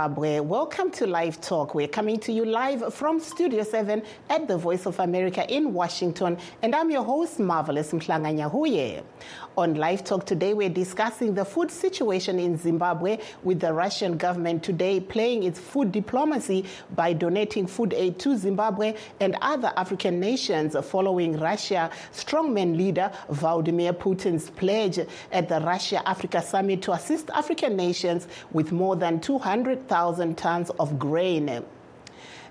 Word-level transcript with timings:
Zimbabwe. 0.00 0.40
Welcome 0.40 0.90
to 0.92 1.06
Live 1.06 1.42
Talk. 1.42 1.74
We're 1.74 1.86
coming 1.86 2.18
to 2.20 2.32
you 2.32 2.46
live 2.46 2.94
from 2.94 3.20
Studio 3.20 3.62
7 3.62 4.02
at 4.30 4.48
the 4.48 4.56
Voice 4.56 4.86
of 4.86 4.98
America 4.98 5.44
in 5.54 5.74
Washington. 5.74 6.38
And 6.62 6.74
I'm 6.74 6.90
your 6.90 7.04
host, 7.04 7.38
Marvelous 7.38 7.92
Mhlanga 7.92 9.02
On 9.58 9.74
Live 9.74 10.02
Talk 10.02 10.24
today, 10.24 10.54
we're 10.54 10.70
discussing 10.70 11.34
the 11.34 11.44
food 11.44 11.70
situation 11.70 12.38
in 12.38 12.56
Zimbabwe 12.56 13.18
with 13.42 13.60
the 13.60 13.74
Russian 13.74 14.16
government 14.16 14.62
today 14.62 15.00
playing 15.00 15.42
its 15.42 15.60
food 15.60 15.92
diplomacy 15.92 16.64
by 16.94 17.12
donating 17.12 17.66
food 17.66 17.92
aid 17.92 18.18
to 18.20 18.38
Zimbabwe 18.38 18.94
and 19.20 19.36
other 19.42 19.70
African 19.76 20.18
nations 20.18 20.74
following 20.86 21.38
Russia 21.38 21.90
strongman 22.14 22.74
leader 22.74 23.12
Vladimir 23.28 23.92
Putin's 23.92 24.48
pledge 24.48 24.98
at 25.30 25.48
the 25.50 25.60
Russia 25.60 26.00
Africa 26.08 26.40
Summit 26.40 26.80
to 26.80 26.92
assist 26.92 27.28
African 27.30 27.76
nations 27.76 28.28
with 28.52 28.72
more 28.72 28.96
than 28.96 29.20
200,000 29.90 30.38
tons 30.38 30.70
of 30.78 31.00
grain. 31.00 31.64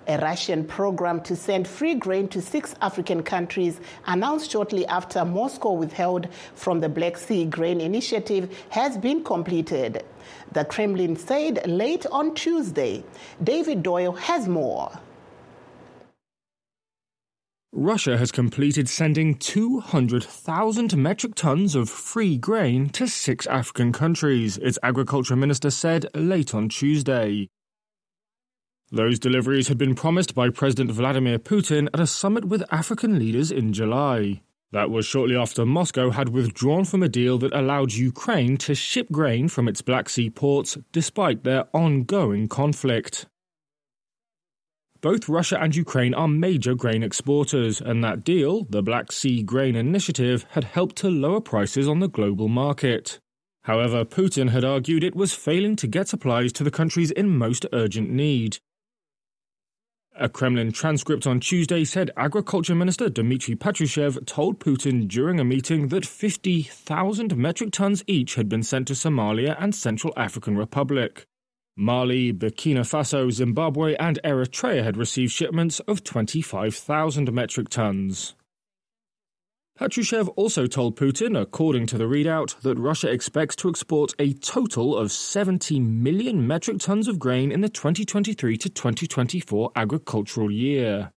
A 0.07 0.17
Russian 0.17 0.65
program 0.65 1.21
to 1.21 1.37
send 1.37 1.69
free 1.69 1.95
grain 1.95 2.27
to 2.29 2.41
six 2.41 2.75
African 2.81 3.23
countries, 3.23 3.79
announced 4.05 4.51
shortly 4.51 4.85
after 4.87 5.23
Moscow 5.23 5.71
withheld 5.71 6.27
from 6.53 6.81
the 6.81 6.89
Black 6.89 7.15
Sea 7.17 7.45
Grain 7.45 7.79
Initiative, 7.79 8.53
has 8.71 8.97
been 8.97 9.23
completed. 9.23 10.03
The 10.51 10.65
Kremlin 10.65 11.15
said 11.15 11.65
late 11.65 12.05
on 12.11 12.35
Tuesday. 12.35 13.05
David 13.41 13.83
Doyle 13.83 14.13
has 14.13 14.49
more. 14.49 14.91
Russia 17.71 18.17
has 18.17 18.31
completed 18.31 18.89
sending 18.89 19.35
200,000 19.35 20.97
metric 20.97 21.35
tons 21.35 21.75
of 21.75 21.87
free 21.87 22.35
grain 22.35 22.89
to 22.89 23.07
six 23.07 23.45
African 23.45 23.93
countries, 23.93 24.57
its 24.57 24.79
agriculture 24.81 25.35
minister 25.35 25.69
said 25.69 26.07
late 26.15 26.55
on 26.55 26.67
Tuesday. 26.67 27.47
Those 28.91 29.19
deliveries 29.19 29.67
had 29.67 29.77
been 29.77 29.93
promised 29.93 30.33
by 30.33 30.49
President 30.49 30.89
Vladimir 30.91 31.37
Putin 31.37 31.87
at 31.93 31.99
a 31.99 32.07
summit 32.07 32.45
with 32.45 32.63
African 32.71 33.19
leaders 33.19 33.51
in 33.51 33.71
July. 33.71 34.41
That 34.71 34.89
was 34.89 35.05
shortly 35.05 35.35
after 35.35 35.63
Moscow 35.63 36.09
had 36.09 36.29
withdrawn 36.29 36.85
from 36.85 37.03
a 37.03 37.09
deal 37.09 37.37
that 37.37 37.53
allowed 37.53 37.93
Ukraine 37.93 38.57
to 38.57 38.73
ship 38.73 39.11
grain 39.11 39.47
from 39.47 39.67
its 39.67 39.83
Black 39.83 40.09
Sea 40.09 40.31
ports 40.31 40.75
despite 40.91 41.43
their 41.43 41.65
ongoing 41.73 42.47
conflict. 42.47 43.27
Both 45.01 45.29
Russia 45.29 45.57
and 45.61 45.73
Ukraine 45.73 46.13
are 46.13 46.27
major 46.27 46.75
grain 46.75 47.03
exporters, 47.03 47.79
and 47.79 48.03
that 48.03 48.25
deal, 48.25 48.65
the 48.69 48.83
Black 48.83 49.13
Sea 49.13 49.41
Grain 49.43 49.77
Initiative, 49.77 50.45
had 50.51 50.65
helped 50.65 50.97
to 50.97 51.09
lower 51.09 51.39
prices 51.39 51.87
on 51.87 51.99
the 51.99 52.09
global 52.09 52.49
market. 52.49 53.19
However, 53.63 54.03
Putin 54.03 54.49
had 54.49 54.65
argued 54.65 55.03
it 55.03 55.15
was 55.15 55.33
failing 55.33 55.77
to 55.77 55.87
get 55.87 56.09
supplies 56.09 56.51
to 56.53 56.65
the 56.65 56.71
countries 56.71 57.11
in 57.11 57.37
most 57.37 57.65
urgent 57.71 58.09
need. 58.09 58.57
A 60.17 60.27
Kremlin 60.27 60.73
transcript 60.73 61.25
on 61.25 61.39
Tuesday 61.39 61.85
said 61.85 62.11
Agriculture 62.17 62.75
Minister 62.75 63.07
Dmitry 63.07 63.55
Patrushev 63.55 64.25
told 64.25 64.59
Putin 64.59 65.07
during 65.07 65.39
a 65.39 65.45
meeting 65.45 65.87
that 65.89 66.05
50,000 66.05 67.37
metric 67.37 67.71
tons 67.71 68.03
each 68.05 68.35
had 68.35 68.49
been 68.49 68.63
sent 68.63 68.89
to 68.89 68.93
Somalia 68.95 69.55
and 69.57 69.73
Central 69.73 70.13
African 70.17 70.57
Republic. 70.57 71.25
Mali, 71.79 72.33
Burkina 72.33 72.81
Faso, 72.81 73.31
Zimbabwe, 73.31 73.95
and 73.95 74.19
Eritrea 74.21 74.83
had 74.83 74.97
received 74.97 75.31
shipments 75.31 75.79
of 75.81 76.03
25,000 76.03 77.31
metric 77.31 77.69
tons. 77.69 78.35
Patrushev 79.79 80.27
also 80.35 80.67
told 80.67 80.97
Putin, 80.97 81.41
according 81.41 81.85
to 81.85 81.97
the 81.97 82.03
readout, 82.03 82.59
that 82.63 82.77
Russia 82.77 83.09
expects 83.09 83.55
to 83.55 83.69
export 83.69 84.13
a 84.19 84.33
total 84.33 84.97
of 84.97 85.09
70 85.09 85.79
million 85.79 86.45
metric 86.45 86.79
tons 86.79 87.07
of 87.07 87.17
grain 87.17 87.49
in 87.49 87.61
the 87.61 87.69
2023 87.69 88.57
to 88.57 88.69
2024 88.69 89.71
agricultural 89.77 90.51
year. 90.51 91.13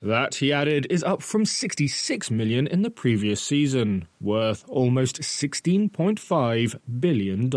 That, 0.00 0.34
he 0.34 0.52
added, 0.52 0.88
is 0.90 1.04
up 1.04 1.22
from 1.22 1.44
66 1.44 2.32
million 2.32 2.66
in 2.66 2.82
the 2.82 2.90
previous 2.90 3.40
season, 3.40 4.08
worth 4.20 4.64
almost 4.66 5.20
$16.5 5.20 6.80
billion. 6.98 7.48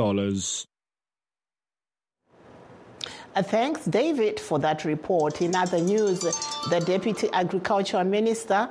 Uh, 3.35 3.43
thanks, 3.43 3.83
David, 3.83 4.39
for 4.39 4.59
that 4.59 4.85
report. 4.85 5.41
In 5.41 5.55
other 5.55 5.81
news, 5.81 6.21
the 6.21 6.81
Deputy 6.85 7.29
Agriculture 7.33 8.01
Minister, 8.05 8.69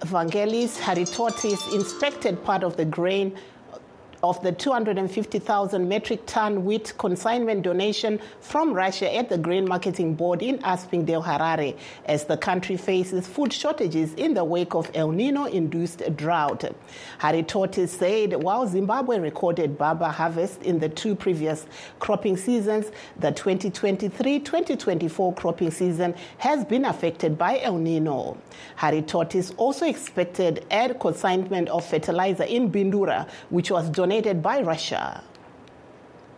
Vangelis 0.00 0.78
Haritatos, 0.78 1.74
inspected 1.74 2.44
part 2.44 2.64
of 2.64 2.76
the 2.76 2.84
grain 2.84 3.34
of 4.22 4.40
the 4.42 4.52
250,000 4.52 5.88
metric 5.88 6.20
ton 6.26 6.64
wheat 6.64 6.92
consignment 6.96 7.62
donation 7.62 8.20
from 8.40 8.72
Russia 8.72 9.12
at 9.12 9.28
the 9.28 9.36
Grain 9.36 9.66
Marketing 9.68 10.14
Board 10.14 10.42
in 10.42 10.58
Aspindale, 10.58 11.24
Harare, 11.24 11.76
as 12.06 12.24
the 12.26 12.36
country 12.36 12.76
faces 12.76 13.26
food 13.26 13.52
shortages 13.52 14.14
in 14.14 14.34
the 14.34 14.44
wake 14.44 14.76
of 14.76 14.88
El 14.94 15.10
Nino 15.10 15.46
induced 15.46 16.02
drought. 16.16 16.64
Haritatos 17.18 17.88
said 17.88 18.40
while 18.40 18.64
Zimbabwe 18.68 19.18
recorded 19.18 19.76
baba 19.76 20.08
harvest 20.08 20.62
in 20.62 20.78
the 20.78 20.88
two 20.88 21.16
previous 21.16 21.66
cropping 21.98 22.36
seasons, 22.36 22.92
the 23.18 23.32
2023 23.32 24.38
2024 24.38 25.34
cropping 25.34 25.72
season 25.72 26.14
has 26.38 26.64
been 26.64 26.84
affected 26.84 27.36
by 27.36 27.58
El 27.60 27.76
Nino. 27.76 28.38
Haritatos 28.78 29.52
also 29.56 29.84
expected 29.84 30.64
air 30.70 30.94
consignment 30.94 31.68
of 31.70 31.84
fertilizer 31.84 32.44
in 32.44 32.70
Bindura, 32.70 33.28
which 33.50 33.72
was 33.72 33.90
donated 33.90 34.11
donated 34.12 34.42
by 34.42 34.60
Russia. 34.60 35.24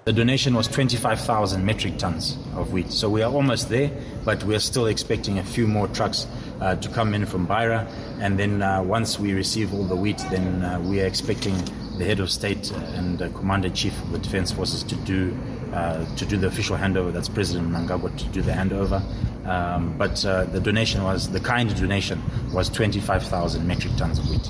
The 0.04 0.12
donation 0.12 0.54
was 0.54 0.68
25,000 0.68 1.64
metric 1.64 1.98
tons 1.98 2.38
of 2.54 2.72
wheat. 2.72 2.92
So 2.92 3.08
we 3.08 3.20
are 3.22 3.32
almost 3.32 3.68
there, 3.68 3.90
but 4.24 4.44
we 4.44 4.54
are 4.54 4.60
still 4.60 4.86
expecting 4.86 5.38
a 5.38 5.42
few 5.42 5.66
more 5.66 5.88
trucks 5.88 6.28
uh, 6.60 6.76
to 6.76 6.88
come 6.90 7.14
in 7.14 7.26
from 7.26 7.48
Beira. 7.48 7.88
And 8.20 8.38
then 8.38 8.62
uh, 8.62 8.80
once 8.82 9.18
we 9.18 9.32
receive 9.32 9.74
all 9.74 9.82
the 9.82 9.96
wheat, 9.96 10.18
then 10.30 10.62
uh, 10.62 10.78
we 10.82 11.00
are 11.00 11.06
expecting 11.06 11.56
the 11.98 12.04
head 12.04 12.20
of 12.20 12.30
state 12.30 12.70
and 12.94 13.18
commander 13.34 13.70
chief 13.70 14.00
of 14.02 14.12
the 14.12 14.18
defense 14.18 14.52
forces 14.52 14.84
to 14.84 14.94
do 14.96 15.36
uh, 15.72 16.04
to 16.14 16.24
do 16.26 16.36
the 16.36 16.46
official 16.46 16.76
handover. 16.76 17.12
That's 17.12 17.28
President 17.28 17.72
Mnangagwa 17.72 18.16
to 18.16 18.24
do 18.26 18.40
the 18.40 18.52
handover. 18.52 19.02
Um, 19.46 19.98
but 19.98 20.24
uh, 20.24 20.44
the 20.44 20.60
donation 20.60 21.02
was 21.02 21.28
the 21.30 21.40
kind 21.40 21.74
donation 21.74 22.22
was 22.52 22.68
25,000 22.68 23.66
metric 23.66 23.96
tons 23.96 24.20
of 24.20 24.30
wheat. 24.30 24.48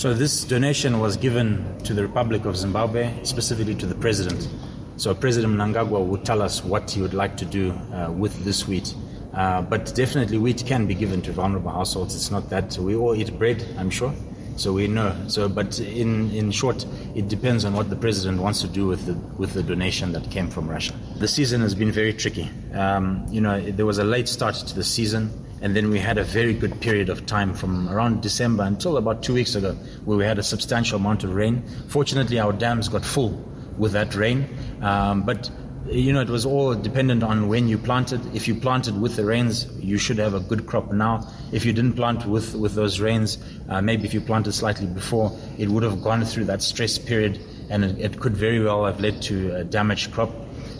So 0.00 0.14
this 0.14 0.44
donation 0.44 0.98
was 0.98 1.18
given 1.18 1.62
to 1.84 1.92
the 1.92 2.00
Republic 2.00 2.46
of 2.46 2.56
Zimbabwe, 2.56 3.12
specifically 3.22 3.74
to 3.74 3.84
the 3.84 3.94
president. 3.94 4.48
So 4.96 5.14
President 5.14 5.52
Mnangagwa 5.52 6.02
would 6.02 6.24
tell 6.24 6.40
us 6.40 6.64
what 6.64 6.90
he 6.90 7.02
would 7.02 7.12
like 7.12 7.36
to 7.36 7.44
do 7.44 7.72
uh, 7.72 8.10
with 8.10 8.42
this 8.42 8.66
wheat. 8.66 8.94
Uh, 9.34 9.60
but 9.60 9.94
definitely 9.94 10.38
wheat 10.38 10.64
can 10.64 10.86
be 10.86 10.94
given 10.94 11.20
to 11.20 11.32
vulnerable 11.32 11.70
households. 11.70 12.14
It's 12.14 12.30
not 12.30 12.48
that 12.48 12.78
we 12.78 12.96
all 12.96 13.14
eat 13.14 13.38
bread, 13.38 13.62
I'm 13.76 13.90
sure. 13.90 14.14
So 14.56 14.72
we 14.72 14.88
know. 14.88 15.14
So, 15.28 15.50
but 15.50 15.78
in, 15.80 16.30
in 16.30 16.50
short, 16.50 16.86
it 17.14 17.28
depends 17.28 17.66
on 17.66 17.74
what 17.74 17.90
the 17.90 17.96
president 17.96 18.40
wants 18.40 18.62
to 18.62 18.68
do 18.68 18.86
with 18.86 19.04
the 19.04 19.12
with 19.36 19.52
the 19.52 19.62
donation 19.62 20.12
that 20.12 20.30
came 20.30 20.48
from 20.48 20.66
Russia. 20.66 20.94
The 21.18 21.28
season 21.28 21.60
has 21.60 21.74
been 21.74 21.92
very 21.92 22.14
tricky. 22.14 22.48
Um, 22.72 23.26
you 23.28 23.42
know, 23.42 23.60
there 23.60 23.84
was 23.84 23.98
a 23.98 24.04
late 24.04 24.28
start 24.28 24.54
to 24.54 24.74
the 24.74 24.84
season. 24.84 25.30
And 25.62 25.76
then 25.76 25.90
we 25.90 25.98
had 25.98 26.18
a 26.18 26.24
very 26.24 26.54
good 26.54 26.80
period 26.80 27.08
of 27.08 27.26
time 27.26 27.54
from 27.54 27.88
around 27.88 28.22
December 28.22 28.62
until 28.64 28.96
about 28.96 29.22
two 29.22 29.34
weeks 29.34 29.54
ago, 29.54 29.74
where 30.04 30.16
we 30.16 30.24
had 30.24 30.38
a 30.38 30.42
substantial 30.42 30.98
amount 30.98 31.24
of 31.24 31.34
rain. 31.34 31.62
Fortunately, 31.88 32.38
our 32.38 32.52
dams 32.52 32.88
got 32.88 33.04
full 33.04 33.32
with 33.76 33.92
that 33.92 34.14
rain. 34.14 34.48
Um, 34.80 35.22
but 35.22 35.50
you 35.86 36.12
know, 36.12 36.20
it 36.20 36.28
was 36.28 36.46
all 36.46 36.74
dependent 36.74 37.22
on 37.22 37.48
when 37.48 37.68
you 37.68 37.78
planted. 37.78 38.34
If 38.34 38.46
you 38.46 38.54
planted 38.54 39.00
with 39.00 39.16
the 39.16 39.24
rains, 39.24 39.66
you 39.80 39.98
should 39.98 40.18
have 40.18 40.34
a 40.34 40.40
good 40.40 40.66
crop 40.66 40.92
now. 40.92 41.26
If 41.52 41.64
you 41.64 41.72
didn't 41.72 41.94
plant 41.94 42.26
with, 42.26 42.54
with 42.54 42.74
those 42.74 43.00
rains, 43.00 43.38
uh, 43.68 43.80
maybe 43.80 44.04
if 44.04 44.14
you 44.14 44.20
planted 44.20 44.52
slightly 44.52 44.86
before, 44.86 45.36
it 45.58 45.68
would 45.68 45.82
have 45.82 46.02
gone 46.02 46.24
through 46.24 46.44
that 46.44 46.62
stress 46.62 46.98
period 46.98 47.40
and 47.70 47.84
it, 47.84 47.98
it 47.98 48.20
could 48.20 48.36
very 48.36 48.62
well 48.62 48.84
have 48.84 49.00
led 49.00 49.22
to 49.22 49.56
a 49.56 49.64
damaged 49.64 50.12
crop. 50.12 50.30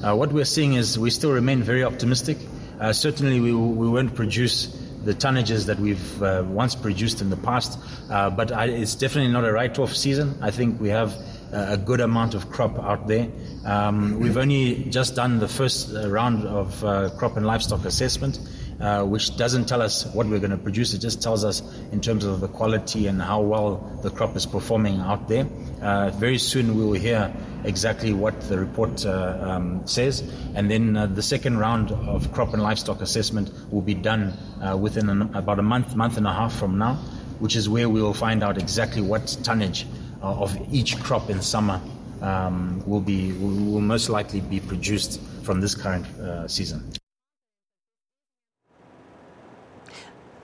Uh, 0.03 0.15
what 0.15 0.33
we're 0.33 0.45
seeing 0.45 0.75
is 0.75 0.99
we 0.99 1.11
still 1.11 1.33
remain 1.33 1.63
very 1.63 1.83
optimistic. 1.83 2.39
Uh, 2.81 2.93
certainly, 2.93 3.41
we, 3.41 3.53
we 3.53 3.89
won't 3.89 4.15
produce 4.15 4.67
the 5.05 5.15
tonnages 5.15 5.67
that 5.67 5.79
we've 5.79 6.23
uh, 6.23 6.43
once 6.47 6.75
produced 6.75 7.21
in 7.21 7.31
the 7.31 7.37
past, 7.37 7.79
uh, 8.11 8.31
but 8.31 8.51
I, 8.53 8.67
it's 8.67 8.95
definitely 8.95 9.33
not 9.33 9.45
a 9.45 9.53
write-off 9.53 9.95
season. 9.95 10.37
I 10.43 10.51
think 10.51 10.81
we 10.81 10.89
have 10.89 11.15
a 11.53 11.77
good 11.77 12.01
amount 12.01 12.35
of 12.35 12.51
crop 12.51 12.79
out 12.79 13.07
there. 13.07 13.29
Um, 13.65 14.21
we've 14.21 14.37
only 14.37 14.85
just 14.85 15.17
done 15.17 15.39
the 15.41 15.49
first 15.49 15.95
uh, 15.95 16.09
round 16.09 16.47
of 16.47 16.85
uh, 16.85 17.11
crop 17.11 17.37
and 17.37 17.47
livestock 17.47 17.85
assessment, 17.85 18.39
uh, 18.81 19.05
which 19.05 19.37
doesn't 19.37 19.67
tell 19.67 19.83
us 19.83 20.07
what 20.07 20.27
we're 20.27 20.39
going 20.39 20.51
to 20.51 20.57
produce. 20.57 20.95
It 20.95 21.01
just 21.01 21.23
tells 21.23 21.45
us 21.45 21.63
in 21.93 22.01
terms 22.01 22.25
of 22.25 22.41
the 22.41 22.49
quality 22.49 23.07
and 23.07 23.21
how 23.21 23.41
well 23.41 23.77
the 24.03 24.11
crop 24.11 24.37
is 24.37 24.47
performing 24.47 25.01
out 25.01 25.29
there. 25.29 25.47
Uh, 25.83 26.11
very 26.11 26.39
soon 26.39 26.77
we 26.77 26.85
will 26.85 26.93
hear 26.93 27.35
exactly 27.65 28.13
what 28.13 28.41
the 28.43 28.59
report 28.59 29.05
uh, 29.05 29.39
um, 29.41 29.87
says, 29.87 30.21
and 30.55 30.71
then 30.71 30.97
uh, 30.97 31.07
the 31.07 31.23
second 31.23 31.59
round 31.59 31.93
of 31.93 32.33
crop 32.33 32.55
and 32.55 32.63
livestock 32.63 33.01
assessment 33.01 33.51
will 33.71 33.83
be 33.83 33.95
done 33.95 34.33
within 34.79 35.09
an, 35.09 35.23
about 35.35 35.59
a 35.59 35.63
month, 35.63 35.95
month 35.95 36.17
and 36.17 36.27
a 36.27 36.33
half 36.33 36.55
from 36.55 36.79
now, 36.79 36.95
which 37.39 37.57
is 37.57 37.69
where 37.69 37.89
we 37.89 38.03
will 38.03 38.15
find 38.15 38.43
out 38.43 38.59
exactly 38.59 39.03
what 39.03 39.37
tonnage 39.43 39.87
of 40.23 40.57
each 40.73 40.99
crop 41.01 41.31
in 41.31 41.41
summer 41.41 41.81
um, 42.23 42.83
will 42.87 43.01
be 43.01 43.33
will, 43.33 43.73
will 43.73 43.81
most 43.81 44.09
likely 44.09 44.41
be 44.41 44.61
produced 44.61 45.21
from 45.43 45.61
this 45.61 45.75
current 45.75 46.07
uh, 46.19 46.47
season. 46.47 47.00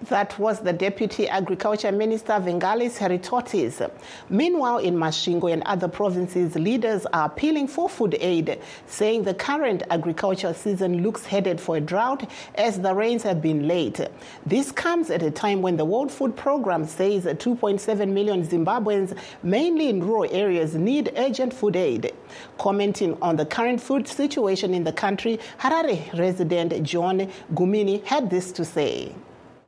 That 0.02 0.38
was 0.38 0.60
the 0.60 0.74
Deputy 0.74 1.26
Agriculture 1.26 1.90
Minister 1.90 2.34
Vangelis 2.34 2.98
Haritatos. 2.98 3.90
Meanwhile, 4.28 4.78
in 4.78 4.94
Masvingo 4.94 5.50
and 5.50 5.62
other 5.62 5.88
provinces, 5.88 6.54
leaders 6.54 7.06
are 7.14 7.26
appealing 7.26 7.68
for 7.68 7.88
food 7.88 8.14
aid, 8.20 8.60
saying 8.86 9.22
the 9.22 9.32
current 9.32 9.82
agricultural 9.88 10.52
season 10.52 11.02
looks 11.02 11.24
headed 11.24 11.58
for 11.58 11.78
a 11.78 11.80
drought 11.80 12.30
as 12.56 12.78
the 12.82 12.94
rains 12.94 13.22
have 13.22 13.40
been 13.40 13.66
late. 13.66 13.98
This 14.44 14.70
comes 14.70 15.08
at 15.08 15.22
a 15.22 15.30
time 15.30 15.62
when 15.62 15.78
the 15.78 15.86
World 15.86 16.12
Food 16.12 16.36
Programme 16.36 16.84
says 16.84 17.24
2.7 17.24 18.12
million 18.12 18.46
Zimbabweans, 18.46 19.18
mainly 19.42 19.88
in 19.88 20.06
rural 20.06 20.30
areas, 20.30 20.74
need 20.74 21.10
urgent 21.16 21.54
food 21.54 21.74
aid. 21.74 22.12
Commenting 22.58 23.16
on 23.22 23.36
the 23.36 23.46
current 23.46 23.80
food 23.80 24.06
situation 24.06 24.74
in 24.74 24.84
the 24.84 24.92
country, 24.92 25.40
Harare 25.58 26.12
resident 26.18 26.82
John 26.82 27.32
Gumini 27.54 28.04
had 28.04 28.28
this 28.28 28.52
to 28.52 28.64
say. 28.64 29.14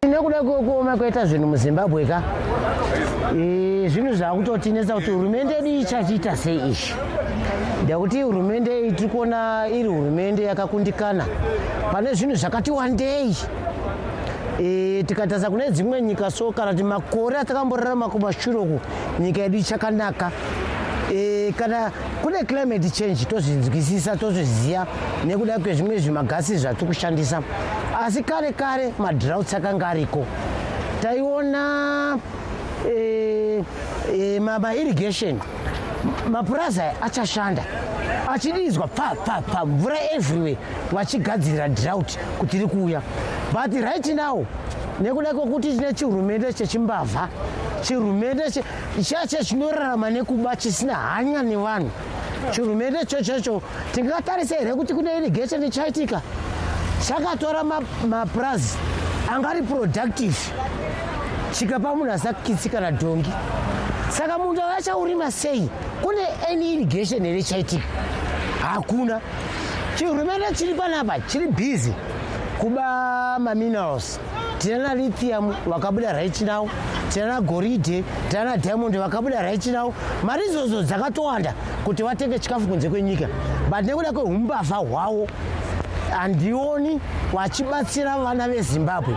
Nekuda 0.07 0.43
kwekuoma 0.43 0.97
kwaita 0.97 1.27
zvinhu 1.27 1.47
muzimbabwe 1.47 2.05
ka? 2.07 2.23
Zvinhu 3.93 4.15
zvaakutotinetsa 4.15 4.95
kuti 4.95 5.11
hurumende 5.11 5.55
yedu 5.55 5.69
ichachiita 5.69 6.37
sei? 6.37 6.71
Izvi 6.71 6.95
ndekuti 7.85 8.23
hurumende 8.23 8.81
iyi 8.81 8.93
tiri 8.93 9.09
kuona 9.09 9.69
iri 9.69 9.89
hurumende 9.89 10.43
yakakundikana. 10.43 11.25
Pane 11.93 12.15
zvinhu 12.15 12.37
zvakati 12.37 12.71
wandei? 12.71 13.37
Tikatarisa 15.07 15.51
kune 15.51 15.71
dzimwe 15.71 16.03
nyika 16.03 16.31
so 16.31 16.53
kana 16.53 16.71
kuti 16.71 16.85
makore 16.85 17.39
atakamborarama 17.39 18.09
kumashure 18.09 18.59
uku 18.59 18.81
nyika 19.21 19.41
yedu 19.43 19.59
ichakanaka. 19.59 20.31
E, 20.31 20.68
kana 21.53 21.91
kune 22.23 22.45
climate 22.45 22.91
change 22.91 23.25
tozvinzwisisa 23.25 24.17
tozviziva 24.17 24.87
nekuda 25.25 25.59
kwezvimwe 25.59 25.99
zvimagasi 25.99 26.57
zvatiri 26.57 26.87
kushandisa 26.87 27.43
asi 28.01 28.23
kare 28.23 28.53
kare 28.53 28.93
madrouts 28.99 29.55
akanga 29.55 29.89
ariko. 29.89 30.27
Taiona 31.03 32.19
e, 32.89 33.65
e, 34.13 34.41
mairrigation 34.41 35.41
mapurazi 36.31 36.81
aya 36.81 37.03
achashanda 37.03 37.65
achidizwa 38.29 38.89
pa 38.89 39.15
pa 39.25 39.41
pa 39.41 39.67
mvura 39.67 39.97
everywhere 40.13 40.57
vachigadzirira 40.93 41.69
drought 41.69 42.19
kuti 42.39 42.57
iri 42.57 42.67
kuuya 42.67 43.03
but 43.53 43.73
right 43.75 44.07
now 44.07 44.47
nekuda 45.01 45.35
kwekuti 45.35 45.73
tine 45.73 45.93
chihurumende 45.93 46.53
chechimbavha 46.53 47.29
chihurumende 47.83 48.51
chacho 49.03 49.45
chinorarama 49.45 50.11
nekuba 50.11 50.57
chisina 50.57 50.95
hanya 50.95 51.43
nevanhu. 51.43 51.91
Chihurumende 52.53 53.05
chochocho 53.07 53.63
tingatarisa 53.93 54.57
here 54.57 54.75
kuti 54.75 54.95
kune 54.95 55.11
irrigation 55.19 55.63
ichaitika? 55.65 56.23
Chakatora 57.07 57.65
mapurazi 57.65 58.77
angari 59.31 59.63
productive. 59.63 60.37
Chikapa 61.53 61.95
munhu 61.95 62.13
asakitsi 62.13 62.69
kana 62.69 62.91
dhongi. 62.91 63.31
Saka 64.11 64.39
munhu 64.39 64.61
avachaurima 64.63 65.31
sei? 65.31 65.69
Kune 66.03 66.27
any 66.49 66.75
irrigation 66.75 67.25
here 67.25 67.43
chaitika 67.43 67.85
hakuna. 68.63 69.21
Chihurumende 69.97 70.55
chiri 70.55 70.75
panapa? 70.75 71.19
Chiri 71.29 71.47
bhizi 71.47 71.93
kuba 72.61 73.39
maminerals 73.39 74.19
tinana 74.59 74.95
lithium 74.95 75.55
vakabuda 75.67 76.13
right 76.13 76.41
now 76.43 76.69
tinana 77.13 77.41
goridhe 77.41 78.05
tinana 78.29 78.57
diamond 78.57 78.95
vakabuda 78.95 79.43
right 79.43 79.67
now. 79.67 79.93
Mari 80.23 80.43
idzodzo 80.47 80.83
dzakatowanda 80.83 81.55
kuti 81.85 82.03
vatenge 82.03 82.39
chikafu 82.39 82.69
kunze 82.69 82.89
kwenyika. 82.91 83.29
But 83.71 83.85
nekuda 83.85 84.13
kweumbavha 84.13 84.77
hwavo 84.77 85.27
handioni 86.11 87.01
vachibatsira 87.33 88.19
vana 88.19 88.49
vezimbabwe. 88.49 89.17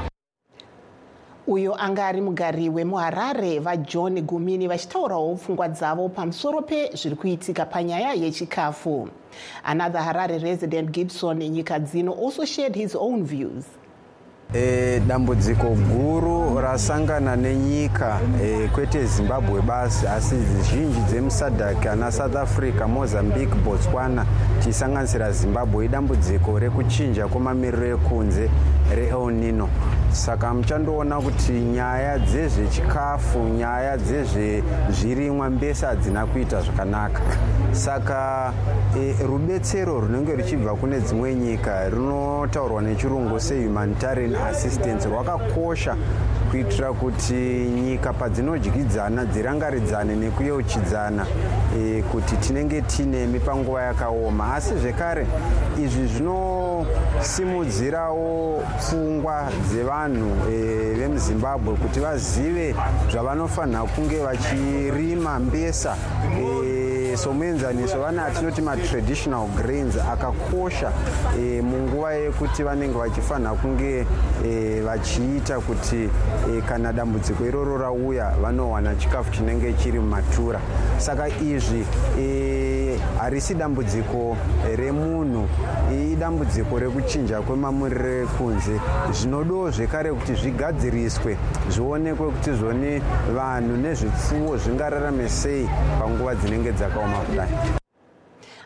Uyo 1.48 1.76
anga 1.76 2.06
ari 2.08 2.22
mugari 2.22 2.70
wemuharare 2.70 3.60
vajohn 3.60 4.22
gumini 4.22 4.68
vachitaurawo 4.68 5.36
pfungwa 5.36 5.68
dzavo 5.68 6.10
pamusoro 6.10 6.62
pezviri 6.62 7.16
kuitika 7.16 7.66
panyaya 7.66 8.14
yechikafu. 8.14 9.10
Another 9.64 10.02
harare 10.02 10.38
resident 10.38 10.92
gibson 10.92 11.38
nyika 11.38 11.80
dzino 11.80 12.14
also 12.14 12.46
shared 12.46 12.76
his 12.76 12.96
own 12.96 13.24
views 13.26 13.66
E, 14.56 15.00
dambudziko 15.08 15.68
guru 15.68 16.60
rasangana 16.62 17.36
nenyika 17.36 18.20
e, 18.44 18.68
kwete 18.68 19.06
zimbabwe 19.06 19.62
basi 19.62 20.08
asi 20.08 20.36
zhinji 20.62 21.00
dzemusadhak 21.08 21.86
ana 21.86 22.12
south 22.12 22.36
africa 22.36 22.88
mozambique 22.88 23.56
botswana 23.66 24.26
tichisanganisira 24.60 25.32
zimbabwe 25.32 25.86
idambudziko 25.86 26.60
rekuchinja 26.60 27.28
kwemamiriro 27.28 27.88
ekunze 27.88 28.50
reelnino 28.96 29.70
saka 30.12 30.54
muchandoona 30.54 31.22
kuti 31.22 31.52
nyaya 31.52 32.18
dzezvechikafu 32.20 33.40
nyaya 33.40 33.98
dzezvezvirimwa 33.98 35.50
mbese 35.50 35.86
hadzina 35.86 36.26
kuita 36.26 36.62
zvakanaka. 36.62 37.22
Saka 37.72 38.54
e, 38.98 39.16
rubetsero 39.28 40.00
runenge 40.00 40.36
ruchibva 40.36 40.76
kune 40.76 41.00
dzimwe 41.00 41.36
nyika 41.36 41.90
runotaurwa 41.90 42.82
nechirungu 42.82 43.40
sehumanitarian 43.40 44.36
assistance 44.36 45.08
rwakakosha 45.08 45.96
kuitira 46.52 46.94
kuti 46.94 47.34
nyika 47.86 48.14
padzinodyidzana 48.14 49.26
dzirangaridzane 49.26 50.16
nekuyeuchidzana 50.16 51.26
e, 51.78 52.04
kuti 52.12 52.38
tinenge 52.38 52.82
tinemi 52.82 53.40
panguva 53.40 53.82
yakaoma. 53.82 54.56
Asi 54.56 54.76
zvekare 54.76 55.28
izvi 55.84 56.08
zvinosimudzirawo 56.08 58.64
pfungwa 58.80 59.50
dzevanhu 59.68 60.30
e, 60.52 60.54
vemuzimbabwe 61.00 61.76
kuti 61.76 62.00
vazive 62.00 62.76
zvavanofanira 63.12 63.84
kunge 63.84 64.20
vachirima 64.20 65.40
mbesa 65.40 65.96
e, 66.38 66.91
somuenzaniso 67.18 68.00
vane 68.00 68.22
atinoti 68.22 68.62
matraditional 68.62 69.48
grains 69.56 69.98
akakosha 69.98 70.92
e, 71.40 71.62
munguva 71.62 72.14
yekuti 72.14 72.64
vanenge 72.64 72.98
vachifanira 72.98 73.54
kunge 73.54 74.06
e, 74.46 74.82
vachiita 74.82 75.60
kuti 75.60 76.10
e, 76.58 76.62
kana 76.68 76.94
dambudziko 76.94 77.46
iroro 77.46 77.78
rauya 77.78 78.32
vanowana 78.42 78.96
chikafu 78.96 79.32
chinenge 79.32 79.74
chiri 79.74 80.00
mumatura. 80.00 80.60
Saka 80.98 81.28
izvi 81.30 81.86
e, 82.20 82.71
harisi 83.18 83.54
dambudziko 83.54 84.38
remunhu. 84.76 85.48
Idambudziko 85.92 86.80
rekuchinja 86.80 87.42
kwemamuriro 87.42 88.24
ekunze. 88.24 88.80
Zvinodowo 89.12 89.72
zvekare 89.72 90.14
kuti 90.14 90.34
zvigadziriswe 90.36 91.38
zvionekwe 91.70 92.32
kuti 92.32 92.52
zvone 92.54 93.02
vanhu 93.36 93.78
nezvipfuwo 93.78 94.58
zvingararame 94.58 95.30
sei 95.30 95.70
panguva 96.00 96.36
dzinenge 96.36 96.72
dzakaoma 96.72 97.18
kudai. 97.26 97.82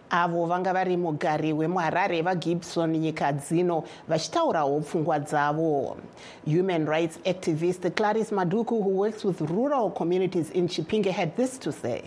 Avo 0.09 0.45
vanga 0.45 0.73
vari 0.73 0.97
mugari 0.97 1.53
wemuharare 1.53 2.21
vagibson 2.21 2.97
nyika 2.97 3.33
dzino 3.33 3.83
vachitaurawo 4.07 4.79
pfungwa 4.81 5.19
dzavo. 5.19 5.97
Human 6.45 6.85
rights 6.85 7.19
activist 7.25 7.89
claris 7.95 8.31
maduku 8.31 8.81
who 8.81 8.89
works 8.89 9.25
with 9.25 9.41
rural 9.41 9.89
communities 9.89 10.49
in 10.51 10.67
chipinge 10.67 11.11
had 11.11 11.35
this 11.35 11.57
to 11.57 11.71
say 11.71 12.03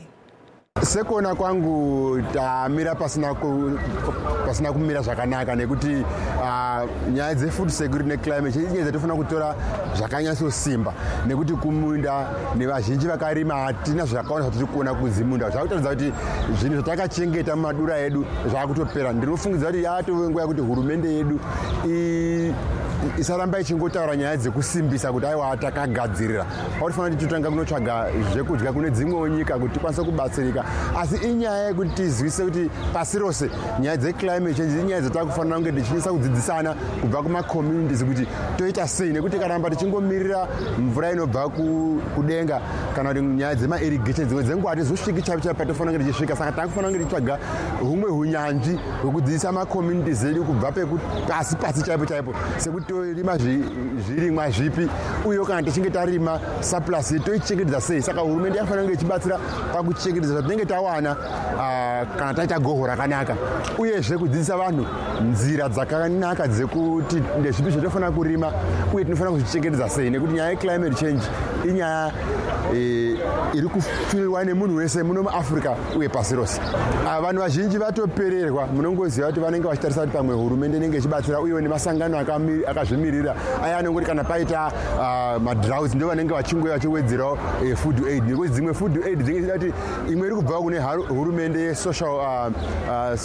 sekuona 0.83 1.35
kwangu 1.35 2.23
tamira 2.33 2.95
pasina, 2.95 3.35
ku, 3.35 3.79
pasina 4.47 4.73
kumira 4.73 5.03
zvakanaka 5.03 5.57
nekuti 5.57 6.05
uh, 6.41 7.11
nyaya 7.13 7.35
dzefood 7.35 7.69
security 7.69 8.09
neclimate 8.09 8.53
change 8.53 8.69
inyaya 8.69 8.85
dzatofanira 8.85 9.17
kutora 9.17 9.55
zvakanyatsosimba 9.97 10.93
nekuti 11.27 11.53
kumunda 11.53 12.29
nevazhinji 12.57 13.07
vakarima 13.07 13.55
hatina 13.55 14.05
zvakawanda 14.07 14.51
zvatiri 14.51 14.67
kuona 14.67 14.95
kuzimunda 14.95 15.51
zvakutaridza 15.51 15.91
kuti 15.91 16.13
zvinhu 16.61 16.75
zvatakachengeta 16.75 17.57
mumadura 17.57 17.99
edu 17.99 18.25
zvakutopera. 18.51 19.13
Ndinofungidza 19.13 19.67
kuti 19.67 19.83
yatove 19.83 20.29
nguva 20.29 20.43
yekuti 20.43 20.61
hurumende 20.61 21.15
yedu 21.15 21.41
isaramba 23.19 23.61
ichingotaura 23.61 24.17
nyaya 24.17 24.37
dzekusimbisa 24.37 25.13
kuti 25.13 25.27
aiwa 25.27 25.57
takagadzirira 25.57 26.47
pautifanira 26.81 27.17
kuti 27.17 27.27
totanga 27.27 27.51
kunotsvaga 27.51 28.07
zvekudya 28.33 28.73
kune 28.73 28.91
dzimwewo 28.91 29.29
nyika 29.29 29.59
kuti 29.59 29.75
tikwanise 29.75 30.03
kubatsirika. 30.03 30.65
Asi 30.99 31.17
inyaya 31.17 31.67
yekuti 31.67 31.91
tizivise 31.91 32.45
kuti 32.45 32.71
pasi 32.93 33.19
rose 33.19 33.51
nyaya 33.81 33.97
dzeclimate 33.97 34.55
change 34.55 34.81
inyaya 34.81 35.01
dzatakufanira 35.01 35.57
kunge 35.57 35.73
tichinisa 35.73 36.13
kudzidzisana 36.13 36.75
kubva 37.01 37.23
kumacommunities 37.23 38.05
kuti 38.05 38.27
toita 38.57 38.89
sei. 38.89 39.13
Nekuti 39.13 39.39
karamba 39.39 39.71
tichingomirira 39.71 40.49
mvura 40.79 41.13
inobva 41.13 41.49
kudenga 42.15 42.61
kana 42.97 43.09
kuti 43.09 43.23
nyaya 43.23 43.55
dzemairrigation 43.55 44.27
dzimwe 44.27 44.43
dzenguva 44.43 44.71
hatizosviki 44.71 45.23
chaipo 45.23 45.41
chaipo 45.41 45.59
patofanira 45.59 45.99
kunge 45.99 46.05
tichisvika. 46.05 46.37
Saka 46.37 46.53
takufanira 46.53 46.89
kunge 46.93 47.05
tichitsvaga 47.05 47.39
humwe 47.81 48.11
hunyanzvi 48.11 48.79
hwekudzidzisa 49.03 49.53
macommunities 49.53 50.25
edu 50.25 50.45
kubva 50.45 50.73
pasi 51.29 51.57
pasi 51.57 51.83
chaipo 51.83 52.07
chaipo. 52.07 52.35
Sekuti 52.57 52.88
torima 52.89 53.37
zvi- 53.37 53.65
zvirimwa 54.07 54.51
zvipi 54.51 54.89
uyewo 55.25 55.45
kana 55.47 55.63
tichinge 55.63 55.91
tarima 55.91 56.41
surplus 56.61 57.15
toichengetedza 57.25 57.81
sei. 57.81 58.03
Saka 58.03 58.21
hurumende 58.21 58.59
yakafanira 58.59 58.83
kunge 58.83 58.95
ichibatsira 58.95 59.39
pakuchengetedza 59.73 60.35
zvatinenge 60.35 60.65
tawana 60.67 61.17
kana 62.19 62.35
taita 62.35 62.59
goho 62.59 62.87
rakanaka. 62.87 63.37
Uyezve 63.79 64.19
kudzidzisa 64.19 64.57
vanhu 64.57 64.87
nzira 65.31 65.69
dzakanaka 65.69 66.49
dzekuti 66.49 67.23
ndezvipi 67.41 67.71
zvatofanira 67.71 68.11
kurima 68.11 68.53
uye 68.95 69.05
tinofanira 69.05 69.31
kuzvichengetedza 69.37 69.89
sei. 69.89 70.11
Nekuti 70.11 70.33
nyaya 70.33 70.51
yeclimate 70.51 70.95
change 70.95 71.23
inyaya 71.69 72.13
iri 73.55 73.69
kufirwa 73.69 74.45
nemunhu 74.45 74.77
wese 74.77 75.03
muno 75.03 75.23
muafrica 75.23 75.77
uye 75.97 76.09
pasi 76.09 76.35
rose. 76.35 76.61
Vanhu 77.23 77.41
vazhinji 77.41 77.79
vatopererwa 77.79 78.67
munongoziva 78.67 79.27
kuti 79.29 79.41
vanenge 79.41 79.69
vachitarisa 79.69 80.01
kuti 80.01 80.13
pamwe 80.17 80.35
hurumende 80.35 80.77
inenge 80.77 80.99
ichibatsira 80.99 81.41
uyewo 81.41 81.61
nemasangano 81.61 82.19
akami- 82.19 82.65
akazvimirira 82.79 83.35
aya 83.65 83.79
anongoti 83.79 84.07
kana 84.07 84.25
paita 84.25 84.73
ah, 85.01 85.39
madrouts 85.39 85.95
ndo 85.95 86.09
vanenge 86.09 86.35
vachingouya 86.35 86.75
vachiwedzerawo 86.75 87.39
eh, 87.65 87.77
food 87.77 88.07
aid. 88.09 88.25
Nekuti 88.25 88.53
dzimwe 88.53 88.75
food 88.75 89.05
aid 89.07 89.23
dzichida 89.23 89.53
kuti 89.53 89.73
imwe 90.13 90.27
iri 90.27 90.37
kubva 90.37 90.59
kune 90.59 90.79
hurumende 91.09 91.61
yesocial 91.61 92.21
ah, 92.21 92.51
ah, 92.91 93.17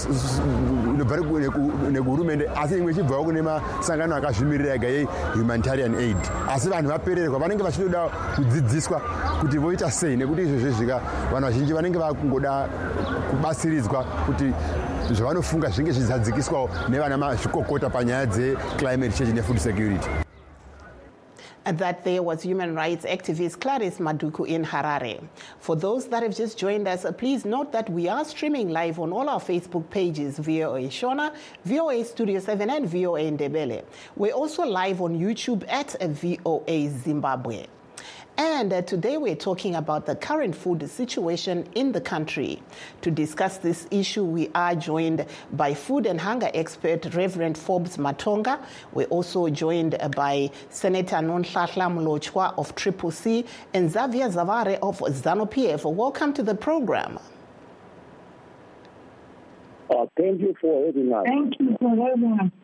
inobva 0.96 1.18
nekuhurumende 1.92 2.50
asi 2.56 2.78
imwe 2.78 2.92
ichibvawo 2.92 3.24
kune 3.24 3.42
masangano 3.42 4.16
akazvimirira 4.16 4.76
ega 4.76 4.88
yehumanitarian 4.88 5.96
aid. 5.96 6.18
Asi 6.50 6.70
vanhu 6.70 6.90
vapererwa 6.90 7.40
vanenge 7.40 7.64
vachitoda 7.64 8.10
kudzidziswa 8.36 9.02
kuti 9.42 9.58
voita 9.58 9.92
sei 9.92 10.18
nekuti 10.18 10.42
izvozvo 10.42 10.72
zvika 10.72 11.02
vanhu 11.32 11.46
vazhinji 11.46 11.74
vanenge 11.74 12.00
vakungoda 12.00 12.68
kubatsiridzwa 13.30 14.04
kuti 14.26 14.54
zvavanofunga 15.14 15.70
zvinge 15.70 15.92
zvichizadzikiswawo 15.92 16.70
nevana 16.90 17.18
mazvikokota 17.18 17.90
panyaya 17.90 18.26
dzeclimate 18.26 19.18
change 19.18 19.34
nefood 19.34 19.58
security 19.58 20.10
that 21.66 22.04
there 22.04 22.22
was 22.22 22.44
human 22.44 22.76
rights 22.76 23.06
activist 23.06 23.60
Clarice 23.62 23.98
Maduku 23.98 24.46
in 24.48 24.66
Harare. 24.66 25.24
For 25.60 25.76
those 25.76 26.08
that 26.10 26.24
have 26.24 26.36
just 26.36 26.58
joined 26.58 26.88
us, 26.88 27.06
please 27.18 27.46
note 27.46 27.72
that 27.72 27.90
we 27.90 28.10
are 28.10 28.26
streaming 28.26 28.70
live 28.70 29.00
on 29.00 29.14
all 29.14 29.30
our 29.30 29.40
Facebook 29.40 29.90
pages 29.90 30.40
VOA 30.40 30.84
Shona, 30.84 31.34
VOA 31.64 32.04
Studio 32.04 32.40
7, 32.40 32.70
and 32.70 32.88
VOA 32.88 33.32
Ndebele. 33.32 33.84
We're 34.16 34.34
also 34.34 34.66
live 34.66 35.02
on 35.02 35.18
YouTube 35.18 35.64
at 35.70 35.96
VOA 36.02 36.90
Zimbabwe. 36.90 37.68
And 38.38 38.74
uh, 38.74 38.82
today 38.82 39.18
we're 39.18 39.36
talking 39.36 39.76
about 39.76 40.08
the 40.08 40.16
current 40.16 40.56
food 40.56 40.90
situation 40.90 41.68
in 41.76 41.92
the 41.92 42.02
country. 42.02 42.64
To 43.02 43.12
discuss 43.12 43.58
this 43.58 43.88
issue, 43.92 44.24
we 44.24 44.50
are 44.56 44.74
joined 44.74 45.28
by 45.52 45.76
food 45.76 46.08
and 46.08 46.20
hunger 46.20 46.50
expert 46.56 47.14
Reverend 47.14 47.60
Forbes 47.60 47.98
Matonga. 47.98 48.60
We're 48.92 49.06
also 49.08 49.50
joined 49.50 49.98
uh, 50.00 50.10
by 50.10 50.50
Senator 50.70 51.18
Nonhlanhla 51.18 51.92
Mlotshwa 51.94 52.58
of 52.58 52.74
Triple 52.74 53.12
C 53.12 53.46
and 53.74 53.92
Xavier 53.92 54.30
Zavare 54.30 54.80
of 54.82 54.98
ZANU 55.00 55.48
PF. 55.52 55.94
Welcome 55.94 56.34
to 56.34 56.42
the 56.42 56.56
program. 56.56 57.20
Uh, 59.92 60.08
thank 60.18 60.42
you 60.42 60.56
for 60.60 60.88
having 60.88 61.14
us. 61.14 61.24
Thank 61.26 61.60
you 61.60 61.78
for 61.80 61.96
having 61.96 62.40
us. 62.40 62.63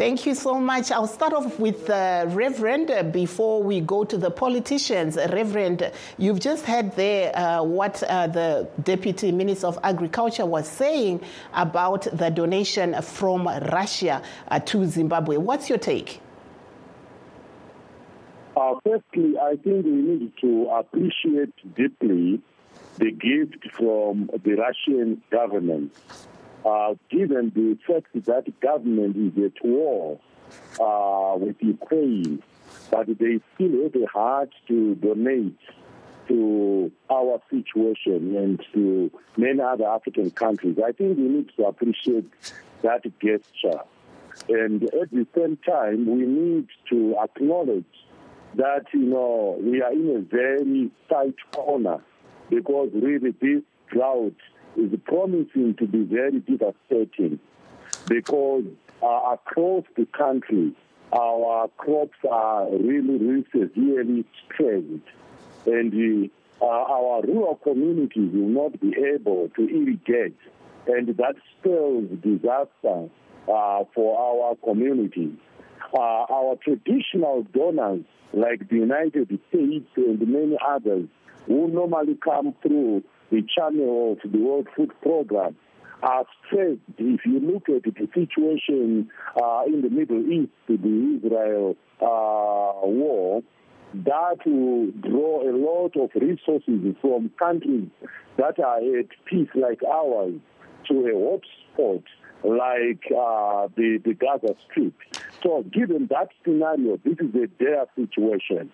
Thank 0.00 0.24
you 0.24 0.34
so 0.34 0.58
much. 0.58 0.90
I'll 0.90 1.06
start 1.06 1.34
off 1.34 1.60
with 1.60 1.90
uh, 1.90 2.24
Reverend 2.28 3.12
before 3.12 3.62
we 3.62 3.82
go 3.82 4.02
to 4.02 4.16
the 4.16 4.30
politicians. 4.30 5.16
Reverend, 5.16 5.92
you've 6.16 6.40
just 6.40 6.64
heard 6.64 6.96
there 6.96 7.36
uh, 7.36 7.62
what 7.62 8.02
uh, 8.04 8.26
the 8.26 8.66
Deputy 8.82 9.30
Minister 9.30 9.66
of 9.66 9.78
Agriculture 9.84 10.46
was 10.46 10.66
saying 10.66 11.20
about 11.52 12.04
the 12.16 12.30
donation 12.30 12.94
from 13.02 13.46
Russia 13.46 14.22
uh, 14.48 14.58
to 14.60 14.86
Zimbabwe. 14.86 15.36
What's 15.36 15.68
your 15.68 15.76
take? 15.76 16.22
Uh, 18.56 18.76
firstly, 18.82 19.34
I 19.38 19.56
think 19.56 19.84
we 19.84 19.90
need 19.90 20.32
to 20.40 20.70
appreciate 20.78 21.52
deeply 21.76 22.40
the 22.96 23.10
gift 23.10 23.66
from 23.76 24.30
the 24.44 24.54
Russian 24.54 25.22
government, 25.30 25.94
uh, 26.64 26.94
given 27.10 27.52
the 27.54 27.78
fact 27.86 28.08
that 28.26 28.60
government 28.60 29.16
is 29.16 29.44
at 29.44 29.64
war 29.64 30.20
uh, 30.80 31.36
with 31.38 31.56
Ukraine, 31.60 32.42
but 32.90 33.06
they 33.06 33.40
still 33.54 33.82
have 33.82 33.94
a 33.94 34.06
heart 34.06 34.50
to 34.68 34.94
donate 34.96 35.58
to 36.28 36.92
our 37.10 37.40
situation 37.50 38.36
and 38.36 38.64
to 38.72 39.10
many 39.36 39.60
other 39.60 39.86
African 39.86 40.30
countries. 40.30 40.76
I 40.84 40.92
think 40.92 41.18
we 41.18 41.24
need 41.24 41.50
to 41.56 41.64
appreciate 41.64 42.30
that 42.82 43.02
gesture. 43.20 43.80
And 44.48 44.82
at 44.84 45.10
the 45.10 45.26
same 45.36 45.58
time, 45.66 46.06
we 46.06 46.24
need 46.26 46.68
to 46.90 47.16
acknowledge 47.22 47.84
that, 48.54 48.86
you 48.92 49.06
know, 49.06 49.58
we 49.60 49.82
are 49.82 49.92
in 49.92 50.16
a 50.16 50.20
very 50.20 50.90
tight 51.08 51.36
corner 51.52 52.00
because 52.48 52.90
really 52.92 53.32
this 53.40 53.62
drought 53.90 54.36
is 54.76 54.92
promising 55.04 55.74
to 55.78 55.86
be 55.86 56.04
very 56.04 56.40
devastating 56.40 57.38
because 58.06 58.64
uh, 59.02 59.34
across 59.34 59.84
the 59.96 60.06
country, 60.06 60.72
our 61.12 61.68
crops 61.76 62.18
are 62.30 62.70
really, 62.70 63.18
really 63.18 63.46
severely 63.52 64.24
stressed. 64.44 65.06
And 65.66 66.30
uh, 66.60 66.64
our 66.64 67.22
rural 67.22 67.56
communities 67.62 68.30
will 68.32 68.48
not 68.48 68.80
be 68.80 68.94
able 69.14 69.48
to 69.56 69.68
irrigate. 69.68 70.36
And 70.86 71.08
that 71.16 71.36
spells 71.58 72.08
disaster 72.22 73.08
uh, 73.48 73.84
for 73.94 74.18
our 74.18 74.56
communities. 74.56 75.36
Uh, 75.92 75.98
our 75.98 76.56
traditional 76.62 77.42
donors, 77.52 78.04
like 78.32 78.68
the 78.68 78.76
United 78.76 79.28
States 79.48 79.88
and 79.96 80.20
many 80.20 80.56
others, 80.64 81.08
who 81.46 81.68
normally 81.68 82.16
come 82.22 82.54
through 82.62 83.02
the 83.30 83.42
channel 83.56 84.12
of 84.12 84.32
the 84.32 84.38
World 84.38 84.68
Food 84.76 84.92
Program, 85.02 85.56
are 86.02 86.24
said, 86.50 86.80
If 86.98 87.26
you 87.26 87.40
look 87.40 87.68
at 87.68 87.82
the 87.84 88.08
situation 88.14 89.10
uh, 89.40 89.62
in 89.66 89.82
the 89.82 89.90
Middle 89.90 90.24
East, 90.30 90.52
the 90.66 90.74
Israel 90.74 91.76
uh, 92.00 92.86
war, 92.86 93.42
that 93.92 94.38
will 94.46 94.90
draw 94.92 95.42
a 95.42 95.52
lot 95.52 95.96
of 95.96 96.10
resources 96.14 96.96
from 97.00 97.30
countries 97.38 97.88
that 98.36 98.58
are 98.58 98.78
at 98.78 99.06
peace 99.26 99.48
like 99.54 99.82
ours 99.82 100.34
to 100.88 100.94
a 100.94 101.12
hotspot 101.12 102.02
like 102.42 103.04
uh, 103.10 103.68
the, 103.76 104.00
the 104.04 104.14
Gaza 104.14 104.54
Strip. 104.70 104.94
So 105.42 105.64
given 105.72 106.06
that 106.10 106.28
scenario, 106.44 106.98
this 107.04 107.18
is 107.18 107.34
a 107.34 107.46
dire 107.62 107.86
situation. 107.96 108.70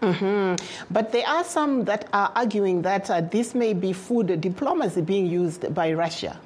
But 0.00 1.12
there 1.12 1.26
are 1.26 1.44
some 1.44 1.84
that 1.84 2.08
are 2.12 2.32
arguing 2.34 2.82
that 2.82 3.10
uh, 3.10 3.20
this 3.20 3.54
may 3.54 3.74
be 3.74 3.92
food 3.92 4.40
diplomacy 4.40 5.02
being 5.02 5.26
used 5.26 5.74
by 5.74 5.92
Russia. 5.92 6.38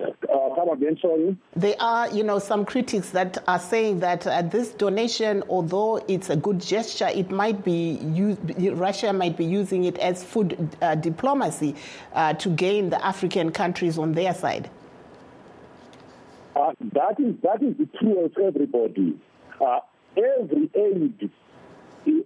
Uh, 0.00 0.54
come 0.54 0.68
again, 0.70 0.96
sorry? 1.00 1.36
There 1.56 1.74
are, 1.80 2.08
you 2.10 2.22
know, 2.22 2.38
some 2.38 2.64
critics 2.64 3.10
that 3.10 3.38
are 3.48 3.58
saying 3.58 4.00
that 4.00 4.26
uh, 4.26 4.42
this 4.42 4.70
donation, 4.70 5.42
although 5.48 5.96
it's 6.06 6.30
a 6.30 6.36
good 6.36 6.60
gesture, 6.60 7.08
it 7.08 7.30
might 7.30 7.64
be 7.64 7.98
used, 8.14 8.38
Russia 8.78 9.12
might 9.12 9.36
be 9.36 9.44
using 9.44 9.84
it 9.84 9.98
as 9.98 10.22
food 10.22 10.76
uh, 10.80 10.94
diplomacy 10.94 11.74
uh, 12.14 12.32
to 12.34 12.48
gain 12.50 12.90
the 12.90 13.04
African 13.04 13.50
countries 13.50 13.98
on 13.98 14.12
their 14.12 14.34
side. 14.34 14.70
Uh, 16.54 16.72
that 16.92 17.18
is 17.18 17.34
that 17.42 17.62
is 17.62 17.76
the 17.76 17.88
true 17.98 18.24
of 18.24 18.32
everybody. 18.38 19.16
Uh, 20.18 20.40
every 20.40 20.70
aid 20.74 21.30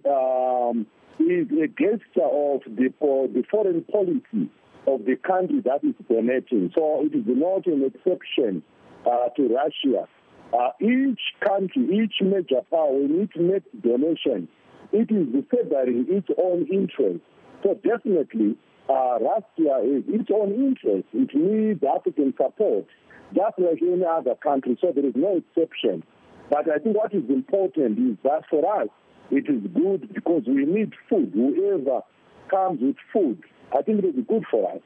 um, 0.05 0.85
is 1.19 1.47
a 1.51 1.67
gesture 1.67 2.25
of 2.25 2.61
the 2.65 2.93
for 2.99 3.27
the 3.27 3.43
foreign 3.49 3.83
policy 3.83 4.49
of 4.87 5.05
the 5.05 5.15
country 5.15 5.61
that 5.61 5.83
is 5.83 5.95
donating. 6.09 6.71
So 6.75 7.03
it 7.03 7.15
is 7.15 7.23
not 7.27 7.65
an 7.67 7.83
exception 7.83 8.63
uh, 9.05 9.29
to 9.35 9.47
Russia. 9.47 10.07
Uh, 10.53 10.69
each 10.79 11.19
country, 11.43 12.03
each 12.03 12.15
major 12.21 12.61
power, 12.69 12.91
when 12.91 13.21
it 13.21 13.41
makes 13.41 13.65
donation, 13.81 14.47
it 14.91 15.09
is 15.09 15.43
favoring 15.49 16.05
its 16.09 16.27
own 16.37 16.67
interest. 16.71 17.21
So 17.63 17.73
definitely, 17.75 18.55
uh, 18.89 19.17
Russia 19.19 19.81
is 19.83 20.03
its 20.07 20.29
own 20.33 20.53
interest. 20.53 21.07
It 21.13 21.33
needs 21.33 21.81
African 21.83 22.33
support, 22.37 22.85
just 23.33 23.57
like 23.57 23.81
any 23.81 24.05
other 24.05 24.35
country. 24.35 24.77
So 24.79 24.91
there 24.93 25.05
is 25.05 25.15
no 25.15 25.37
exception. 25.37 26.03
But 26.49 26.69
I 26.69 26.77
think 26.77 26.97
what 26.97 27.13
is 27.13 27.29
important 27.29 27.97
is 27.99 28.17
that 28.23 28.43
for 28.49 28.81
us, 28.81 28.89
it 29.31 29.49
is 29.49 29.61
good 29.73 30.13
because 30.13 30.43
we 30.47 30.65
need 30.65 30.93
food. 31.09 31.31
Whoever 31.33 32.01
comes 32.49 32.81
with 32.81 32.97
food, 33.11 33.41
I 33.75 33.81
think 33.81 34.03
it 34.03 34.15
is 34.15 34.25
good 34.27 34.43
for 34.51 34.71
us. 34.71 34.81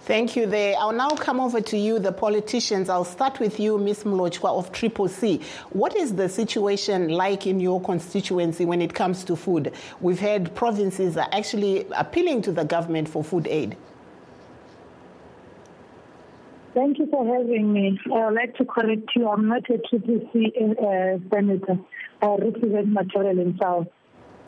Thank 0.00 0.36
you 0.36 0.46
there. 0.46 0.74
I'll 0.78 0.92
now 0.92 1.10
come 1.10 1.38
over 1.40 1.60
to 1.60 1.78
you, 1.78 1.98
the 1.98 2.12
politicians. 2.12 2.88
I'll 2.88 3.04
start 3.04 3.38
with 3.38 3.60
you, 3.60 3.78
Ms. 3.78 4.04
Mlotshwa 4.04 4.50
of 4.58 4.72
Triple 4.72 5.08
C. 5.08 5.40
What 5.70 5.96
is 5.96 6.16
the 6.16 6.28
situation 6.28 7.08
like 7.08 7.46
in 7.46 7.60
your 7.60 7.80
constituency 7.80 8.64
when 8.64 8.82
it 8.82 8.94
comes 8.94 9.24
to 9.24 9.36
food? 9.36 9.72
We've 10.00 10.18
heard 10.18 10.54
provinces 10.54 11.16
are 11.16 11.28
actually 11.32 11.86
appealing 11.92 12.42
to 12.42 12.52
the 12.52 12.64
government 12.64 13.08
for 13.08 13.22
food 13.22 13.46
aid. 13.46 13.76
Thank 16.74 16.98
you 16.98 17.06
for 17.10 17.24
having 17.26 17.72
me. 17.72 17.98
I 18.06 18.26
would 18.26 18.34
like 18.34 18.54
to 18.56 18.64
correct 18.64 19.10
you. 19.14 19.28
I'm 19.28 19.46
not 19.46 19.68
a 19.68 19.74
TPC 19.74 20.56
uh, 20.56 21.18
senator. 21.30 21.78
I 22.22 22.26
represent 22.26 22.88
Matabeleland 22.88 23.58
South. 23.60 23.88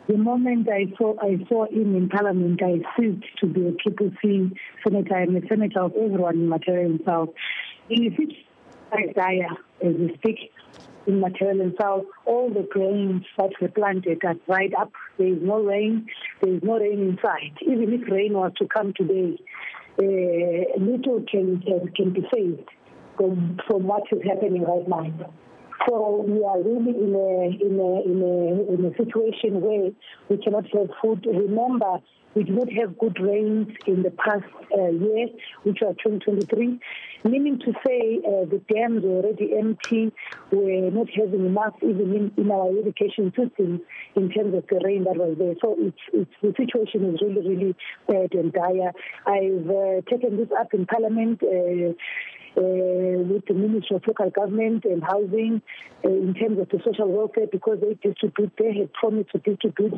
The 0.08 0.16
moment 0.16 0.68
I 0.70 0.86
saw 0.96 1.16
I 1.20 1.38
saw 1.48 1.66
him 1.66 1.94
in 1.94 2.08
Parliament, 2.08 2.62
I 2.62 2.80
ceased 2.96 3.24
to 3.40 3.46
be 3.46 3.66
a 3.66 3.72
TPC 3.72 4.56
senator. 4.82 5.14
I'm 5.16 5.36
a 5.36 5.46
senator 5.48 5.80
of 5.80 5.92
everyone 5.96 6.34
in 6.36 6.48
Matabeleland 6.48 7.04
South. 7.04 7.28
In 7.90 8.04
the 8.04 8.10
situation 8.10 8.44
dire 9.14 9.48
as 9.82 9.94
we 9.94 10.14
speak 10.16 10.52
in 11.06 11.20
Matabeleland 11.20 11.74
South, 11.80 12.04
all 12.24 12.48
the 12.48 12.66
grains 12.70 13.24
that 13.36 13.50
were 13.60 13.68
planted 13.68 14.24
are 14.24 14.34
dried 14.46 14.74
up. 14.74 14.92
There 15.18 15.26
is 15.26 15.42
no 15.42 15.62
rain. 15.62 16.06
There 16.40 16.54
is 16.54 16.62
no 16.62 16.78
rain 16.78 17.00
inside. 17.00 17.58
Even 17.62 17.92
if 17.92 18.10
rain 18.10 18.32
was 18.32 18.52
to 18.58 18.66
come 18.66 18.94
today, 18.96 19.38
uh, 19.38 19.83
Uh, 19.96 20.02
little 20.78 21.24
can, 21.30 21.60
can, 21.62 21.92
can 21.94 22.12
be 22.12 22.26
saved 22.34 22.68
from, 23.16 23.58
from 23.66 23.84
what 23.84 24.02
is 24.10 24.20
happening 24.26 24.62
right 24.62 24.88
now. 24.88 25.32
So 25.86 26.24
we 26.26 26.42
are 26.44 26.60
really 26.62 26.94
in 26.96 27.14
a, 27.14 27.64
in 27.64 27.80
a, 27.80 27.92
in 28.04 28.22
a, 28.22 28.74
in 28.74 28.92
a 28.92 28.96
situation 28.96 29.60
where 29.60 29.90
we 30.28 30.36
cannot 30.42 30.64
have 30.72 30.88
food. 31.02 31.26
Remember, 31.26 31.98
we 32.34 32.42
did 32.44 32.54
not 32.54 32.72
have 32.72 32.98
good 32.98 33.18
rains 33.20 33.68
in 33.86 34.02
the 34.02 34.10
past 34.10 34.44
uh, 34.76 34.90
year, 34.90 35.28
which 35.62 35.78
was 35.80 35.94
2023, 36.02 36.80
meaning 37.24 37.58
to 37.60 37.72
say 37.86 38.20
uh, 38.26 38.44
the 38.50 38.60
dams 38.72 39.04
were 39.04 39.22
already 39.22 39.56
empty. 39.56 40.12
We're 40.50 40.90
not 40.90 41.08
having 41.14 41.46
enough 41.46 41.74
even 41.82 42.12
in, 42.12 42.32
in 42.36 42.50
our 42.50 42.70
irrigation 42.70 43.32
system 43.36 43.80
in 44.16 44.30
terms 44.30 44.54
of 44.54 44.64
the 44.68 44.80
rain 44.84 45.04
that 45.04 45.16
was 45.16 45.36
there. 45.38 45.54
So 45.60 45.76
it's, 45.78 45.96
it's, 46.12 46.30
the 46.42 46.54
situation 46.56 47.14
is 47.14 47.20
really, 47.22 47.48
really 47.48 47.76
bad 48.08 48.34
and 48.34 48.52
dire. 48.52 48.92
I've 49.26 49.70
uh, 49.70 50.00
taken 50.10 50.36
this 50.36 50.48
up 50.58 50.74
in 50.74 50.86
Parliament. 50.86 51.40
Uh, 52.56 53.18
with 53.26 53.44
the 53.46 53.54
Ministry 53.54 53.96
of 53.96 54.06
Local 54.06 54.30
Government 54.30 54.84
and 54.84 55.02
Housing 55.02 55.60
uh, 56.04 56.08
in 56.08 56.34
terms 56.34 56.60
of 56.60 56.68
the 56.68 56.78
social 56.84 57.10
welfare 57.10 57.48
because 57.50 57.80
they 57.80 57.94
distribute, 57.94 58.52
they 58.56 58.78
had 58.78 58.92
promised 58.92 59.30
to 59.32 59.38
distribute 59.38 59.92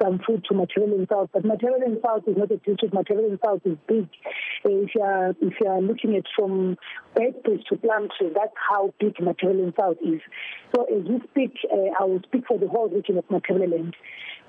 some 0.00 0.20
food 0.26 0.44
to 0.44 0.52
Matabeleland 0.52 1.08
South. 1.08 1.30
But 1.32 1.44
Matabeleland 1.44 2.02
South 2.02 2.24
is 2.26 2.36
not 2.36 2.50
a 2.50 2.58
district. 2.58 2.92
Matabeleland 2.92 3.38
South 3.42 3.62
is 3.64 3.78
big. 3.88 4.08
Uh, 4.62 4.84
if 4.84 4.94
you 4.94 5.00
are 5.00 5.30
if 5.40 5.54
you 5.58 5.66
are 5.66 5.80
looking 5.80 6.14
at 6.16 6.24
from 6.36 6.76
Beitbridge 7.16 7.64
to 7.70 7.76
Plumtree, 7.76 8.34
that's 8.34 8.52
how 8.68 8.92
big 9.00 9.14
Matabeleland 9.14 9.74
South 9.80 9.96
is. 10.04 10.20
So 10.76 10.84
as 10.84 11.04
we 11.08 11.18
speak, 11.30 11.56
I 11.98 12.04
will 12.04 12.20
speak 12.24 12.44
for 12.46 12.58
the 12.58 12.68
whole 12.68 12.90
region 12.90 13.16
of 13.16 13.26
Matabeleland 13.28 13.94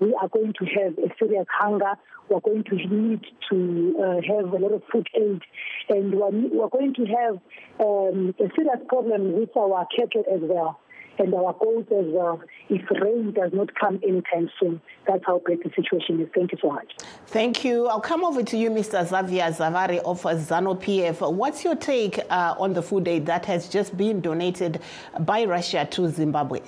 we 0.03 0.13
are 0.21 0.27
going 0.27 0.53
to 0.59 0.65
have 0.65 0.97
a 0.97 1.09
serious 1.17 1.45
hunger. 1.49 1.93
We're 2.29 2.41
going 2.41 2.63
to 2.65 2.75
need 2.75 3.21
to 3.49 3.95
uh, 3.99 4.35
have 4.35 4.53
a 4.53 4.57
lot 4.57 4.73
of 4.73 4.81
food 4.91 5.07
aid, 5.15 5.41
and 5.89 6.13
we're, 6.13 6.69
going 6.69 6.93
to 6.95 7.05
have 7.05 7.35
um, 7.79 8.35
a 8.39 8.49
serious 8.55 8.79
problem 8.87 9.33
with 9.33 9.55
our 9.55 9.87
cattle 9.95 10.23
as 10.33 10.41
well 10.41 10.79
and 11.19 11.31
our 11.35 11.53
goats 11.53 11.91
as 11.91 12.05
well 12.07 12.41
if 12.69 12.81
rain 12.99 13.31
does 13.33 13.51
not 13.53 13.69
come 13.75 13.99
anytime 14.03 14.49
soon. 14.59 14.81
That's 15.07 15.23
how 15.25 15.41
bad 15.45 15.59
the 15.63 15.69
situation 15.75 16.19
is. 16.19 16.27
Thank 16.33 16.53
you 16.53 16.57
so 16.59 16.71
much. 16.71 16.91
Thank 17.27 17.63
you. 17.63 17.85
I'll 17.87 18.01
come 18.01 18.23
over 18.23 18.41
to 18.41 18.57
you, 18.57 18.71
Mr. 18.71 19.05
Xavier 19.05 19.51
Zavare 19.51 19.99
of 19.99 20.23
ZANU 20.23 20.81
PF. 20.81 21.31
What's 21.33 21.63
your 21.63 21.75
take 21.75 22.19
uh, 22.31 22.55
on 22.57 22.73
the 22.73 22.81
food 22.81 23.07
aid 23.07 23.27
that 23.27 23.45
has 23.45 23.69
just 23.69 23.95
been 23.95 24.21
donated 24.21 24.81
by 25.19 25.45
Russia 25.45 25.87
to 25.91 26.09
Zimbabwe? 26.09 26.61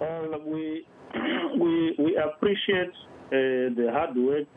We 0.00 0.84
we 1.60 1.94
we 1.98 2.16
appreciate 2.16 2.94
uh, 3.28 3.70
the 3.76 3.88
hard 3.92 4.16
work, 4.16 4.48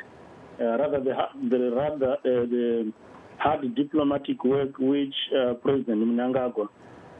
uh, 0.60 0.78
rather 0.80 1.00
the, 1.00 1.14
the 1.50 1.72
rather 1.76 2.14
uh, 2.14 2.18
the 2.24 2.92
hard 3.38 3.76
diplomatic 3.76 4.44
work 4.44 4.78
which 4.80 5.14
President 5.62 6.04
Mnangagwa 6.04 6.68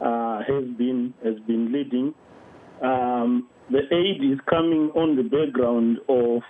has 0.00 0.64
been 0.76 1.14
has 1.24 1.38
been 1.46 1.72
leading. 1.72 2.14
Um, 2.82 3.48
the 3.70 3.82
aid 3.92 4.22
is 4.24 4.38
coming 4.48 4.90
on 4.94 5.16
the 5.16 5.22
background 5.22 5.98
of 6.08 6.42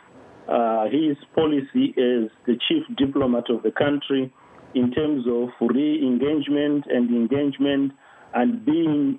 uh, 0.48 0.84
his 0.84 1.16
policy 1.34 1.92
as 1.98 2.30
the 2.46 2.56
chief 2.68 2.84
diplomat 2.96 3.50
of 3.50 3.62
the 3.62 3.72
country 3.72 4.32
in 4.74 4.90
terms 4.92 5.24
of 5.26 5.48
re-engagement 5.60 6.84
and 6.88 7.10
engagement 7.10 7.92
and 8.34 8.64
being 8.64 9.18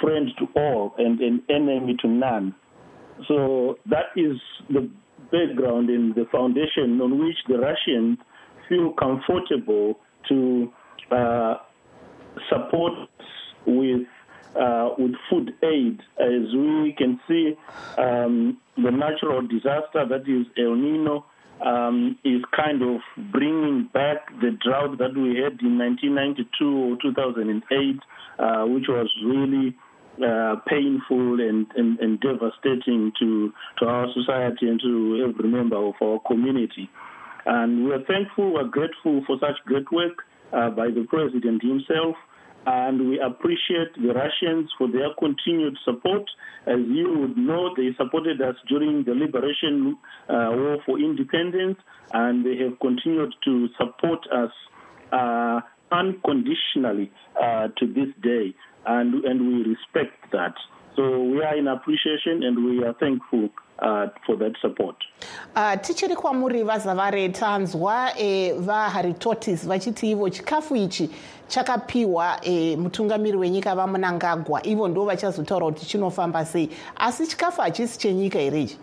friend 0.00 0.28
to 0.38 0.46
all 0.56 0.94
and 0.98 1.20
an 1.20 1.42
enemy 1.48 1.96
to 2.02 2.08
none. 2.08 2.54
So 3.26 3.78
that 3.86 4.06
is 4.16 4.36
the 4.70 4.88
background 5.32 5.90
and 5.90 6.14
the 6.14 6.26
foundation 6.30 7.00
on 7.00 7.18
which 7.18 7.36
the 7.48 7.58
Russians 7.58 8.18
feel 8.68 8.92
comfortable 8.92 9.98
to 10.28 10.72
uh, 11.10 11.54
support 12.48 12.92
with 13.66 14.06
uh, 14.58 14.90
with 14.98 15.12
food 15.28 15.52
aid, 15.62 16.00
as 16.18 16.54
we 16.54 16.94
can 16.96 17.20
see, 17.28 17.54
um, 17.98 18.58
the 18.76 18.90
natural 18.90 19.42
disaster 19.46 20.06
that 20.08 20.22
is 20.26 20.46
El 20.56 20.74
Nino 20.74 21.26
um, 21.64 22.18
is 22.24 22.42
kind 22.54 22.82
of 22.82 23.00
bringing 23.32 23.88
back 23.92 24.28
the 24.40 24.56
drought 24.62 24.98
that 24.98 25.14
we 25.14 25.40
had 25.42 25.60
in 25.60 25.78
1992 25.78 26.76
or 26.76 26.96
2008 27.02 28.00
uh, 28.38 28.64
which 28.66 28.84
was 28.88 29.08
really 29.24 29.76
uh, 30.24 30.56
painful 30.66 31.40
and, 31.40 31.66
and, 31.76 31.98
and, 31.98 32.20
devastating 32.20 33.12
to, 33.18 33.52
to 33.78 33.84
our 33.86 34.06
society 34.14 34.68
and 34.68 34.80
to 34.80 35.28
every 35.28 35.48
member 35.48 35.76
of 35.76 35.94
our 36.02 36.20
community. 36.26 36.90
And 37.46 37.84
we're 37.84 38.04
thankful, 38.04 38.52
we're 38.52 38.64
grateful 38.64 39.22
for 39.26 39.38
such 39.40 39.56
great 39.64 39.90
work 39.92 40.24
uh, 40.52 40.70
by 40.70 40.88
the 40.88 41.06
president 41.08 41.62
himself. 41.62 42.16
And 42.66 43.08
we 43.08 43.18
appreciate 43.20 43.94
the 43.94 44.12
Russians 44.12 44.70
for 44.76 44.88
their 44.88 45.08
continued 45.18 45.78
support. 45.84 46.28
As 46.66 46.78
you 46.86 47.18
would 47.18 47.36
know, 47.36 47.74
they 47.74 47.94
supported 47.96 48.42
us 48.42 48.56
during 48.68 49.04
the 49.04 49.14
liberation 49.14 49.96
uh, 50.28 50.50
war 50.52 50.78
for 50.84 50.98
independence, 50.98 51.78
and 52.12 52.44
they 52.44 52.56
have 52.58 52.78
continued 52.80 53.34
to 53.44 53.68
support 53.78 54.20
us 54.30 54.50
uh, 55.12 55.60
unconditionally 55.90 57.10
uh, 57.40 57.68
to 57.78 57.86
this 57.86 58.08
day, 58.22 58.54
and, 58.86 59.24
and 59.24 59.40
we 59.48 59.70
respect 59.70 60.30
that. 60.32 60.54
So 60.98 61.22
we 61.22 61.42
are 61.42 61.56
in 61.56 61.68
appreciation 61.68 62.42
and 62.42 62.64
we 62.64 62.82
are 62.84 62.92
thankful 62.94 63.50
uh, 63.78 64.08
for 64.26 64.36
that 64.36 64.52
support. 64.60 64.96
Uh, 65.54 65.76
tichiri 65.80 66.16
kwamuri 66.16 66.62
vazavare 66.62 67.28
tanzwa 67.28 68.18
e, 68.18 68.52
vaharitortis 68.52 69.66
vachiti 69.68 70.10
ivo 70.10 70.30
chikafu 70.30 70.76
ichi 70.76 71.10
chakapiwa 71.48 72.38
e, 72.42 72.76
mutungamiri 72.76 73.36
wenyika 73.36 73.74
vamunangagwa. 73.74 74.66
Ivo 74.66 74.88
ndo 74.88 75.04
vachazotaura 75.04 75.66
kuti 75.66 75.86
chinofamba 75.86 76.44
sei. 76.44 76.68
Asi 76.96 77.26
chikafu 77.26 77.60
hachisi 77.60 77.98
chenyika 77.98 78.38
here 78.38 78.62
ichi? 78.62 78.78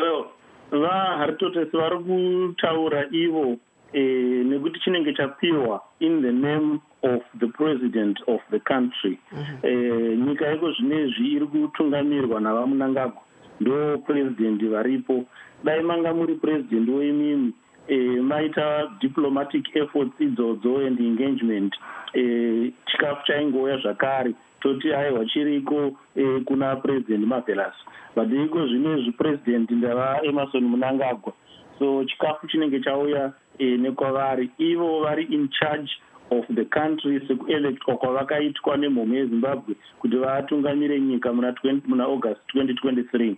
Well 0.00 0.24
vaharitortis 0.70 1.72
vari 1.72 1.98
kutaura 1.98 3.06
ivo 3.10 3.56
eh, 3.92 4.44
nekuti 4.46 4.80
chinenge 4.80 5.12
chapiwa 5.14 5.80
in 6.00 6.22
the 6.22 6.32
name 6.32 6.80
of 7.02 7.22
the 7.40 7.46
president 7.46 8.18
of 8.26 8.40
the 8.50 8.58
country. 8.60 9.18
Mm-hmm. 9.32 9.66
eh, 9.66 10.18
nyika 10.18 10.52
iko 10.52 10.72
zvinezvi 10.72 11.32
iri 11.32 11.46
kutungamirwa 11.46 12.40
navamunangagwa. 12.40 13.22
Ndo 13.60 13.98
purezidendi 13.98 14.68
varipo. 14.68 15.24
Dai 15.64 15.82
manga 15.82 16.14
muri 16.14 16.34
purezidendi 16.34 16.90
weimimi 16.90 17.52
eh, 17.88 18.22
maita 18.22 18.90
diplomatic 19.00 19.76
efforts 19.76 20.20
idzodzo 20.20 20.86
and 20.86 21.00
engagement. 21.00 21.74
Eh, 22.14 22.72
chikafu 22.86 23.26
chaingouya 23.26 23.76
zvakare. 23.78 24.34
Toti 24.60 24.92
aiwa 24.94 25.24
chiriko 25.26 25.96
eh, 26.16 26.42
kuna 26.44 26.76
purezidendi 26.76 27.26
mavelas 27.26 27.74
but 28.16 28.32
iko 28.32 28.66
zvinezvi 28.66 29.12
purezidendi 29.12 29.74
ndavaemarson 29.74 30.64
munangagwa 30.64 31.32
so 31.78 32.04
chikafu 32.04 32.46
chinenge 32.46 32.80
chauya 32.80 33.32
e, 33.58 33.64
nekwavari. 33.64 34.50
Ivo 34.58 35.00
vari 35.02 35.24
in 35.30 35.48
charge 35.48 35.90
of 36.30 36.44
the 36.54 36.64
country 36.64 37.20
sekuelectwa 37.28 37.96
kwavakaitwa 37.96 38.76
nemhomho 38.76 39.14
yezimbabwe 39.14 39.74
kuti 39.98 40.16
vatungamire 40.16 41.00
nyika 41.00 41.32
muna, 41.32 41.54
muna 41.86 42.04
august 42.04 42.40
2023 42.54 43.36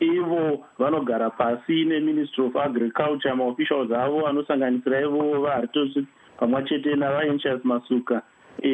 ivo 0.00 0.64
vanogara 0.78 1.30
pasi 1.30 1.84
neministry 1.84 2.46
of 2.46 2.56
agriculture 2.56 3.34
maofficials 3.34 3.90
avo 3.92 4.26
anosanganisira 4.26 5.00
ivo 5.00 5.40
vaharitosi 5.40 6.06
pamwe 6.38 6.62
chete 6.62 6.96
navaenchas 6.96 7.64
masuka 7.64 8.22
e, 8.62 8.68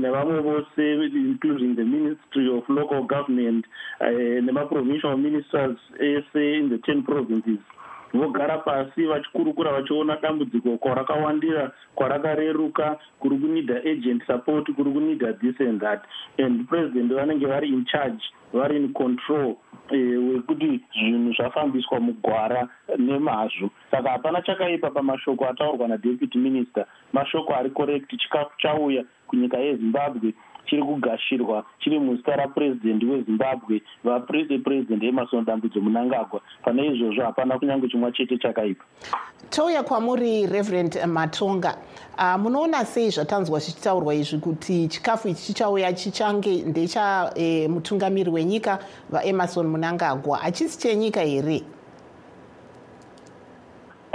nevamwe 0.00 0.40
vose 0.40 0.94
including 1.14 1.74
the 1.76 1.84
ministry 1.84 2.48
of 2.48 2.68
local 2.68 3.02
government 3.02 3.66
e, 4.00 4.40
nemaprovincial 4.40 5.16
ministers 5.16 5.78
ese 6.00 6.58
in 6.58 6.70
the 6.70 6.78
ten 6.78 7.02
provinces 7.02 7.58
vogara 8.14 8.58
pasi 8.58 9.06
vachikurukura 9.06 9.72
vachiona 9.72 10.16
dambudziko 10.16 10.78
kwarakawandira 10.78 11.72
kwarakareruka 11.94 12.98
kuri 13.18 13.38
kunidha 13.38 13.76
agent 13.76 14.26
support 14.26 14.70
kuri 14.72 14.90
kunidha 14.92 15.32
this 15.40 15.60
and 15.60 15.80
that. 15.80 16.02
And 16.38 16.68
president 16.68 17.12
vanenge 17.12 17.46
vari 17.46 17.68
in 17.68 17.84
charge 17.84 18.22
vari 18.52 18.76
in 18.76 18.92
control 18.92 19.56
eh, 19.90 20.18
wekuti 20.28 20.80
zvinhu 20.92 21.32
zvafambiswa 21.32 22.00
mugwara 22.00 22.68
nemazvo. 22.98 23.70
Saka 23.90 24.10
hapana 24.10 24.42
chakaipa 24.42 24.90
pamashoko 24.90 25.46
ataurwa 25.48 25.88
nadeputy 25.88 26.38
minister. 26.38 26.86
Mashoko 27.12 27.54
ari 27.54 27.70
correct 27.70 28.10
chikafu 28.16 28.52
chauya 28.58 29.04
kunyika 29.26 29.58
yezimbabwe 29.58 30.34
chiri 30.66 30.82
kugashirwa 30.82 31.64
chiri 31.80 31.98
muzita 31.98 32.36
rapurezidendi 32.36 33.06
wezimbabwe 33.06 33.82
vapurezidendi 34.04 35.06
emarson 35.06 35.44
dambudzo 35.44 35.80
munangagwa. 35.80 36.40
Pane 36.64 36.86
izvozvo 36.86 37.22
hapana 37.22 37.58
kunyange 37.58 37.88
chimwa 37.88 38.12
chete 38.12 38.38
chakaipa. 38.38 38.84
Touya 39.50 39.82
kwamuri 39.82 40.46
reverend 40.46 40.98
matonga 41.06 41.76
uh, 42.18 42.40
munoona 42.40 42.84
sei 42.84 43.10
zvatanzwa 43.10 43.58
zvichitaurwa 43.58 44.14
izvi 44.14 44.38
kuti 44.38 44.88
chikafu 44.88 45.28
ichi 45.28 45.42
chichauya 45.46 45.92
chichange 45.92 46.62
ndechamutungamiri 46.62 48.28
eh, 48.28 48.34
wenyika 48.34 48.78
vaemarson 49.10 49.66
munangagwa? 49.66 50.38
Hachisi 50.38 50.78
chenyika 50.78 51.20
here? 51.20 51.62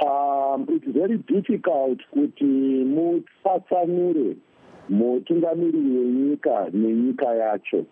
Um, 0.01 0.67
its 0.69 0.85
very 0.87 1.17
difficult 1.17 1.99
kuti 2.13 2.45
mutfatsanure 2.85 4.35
mutungamiriri 4.89 5.97
wenyika 5.97 6.69
nenyika 6.73 7.25
yacho. 7.35 7.85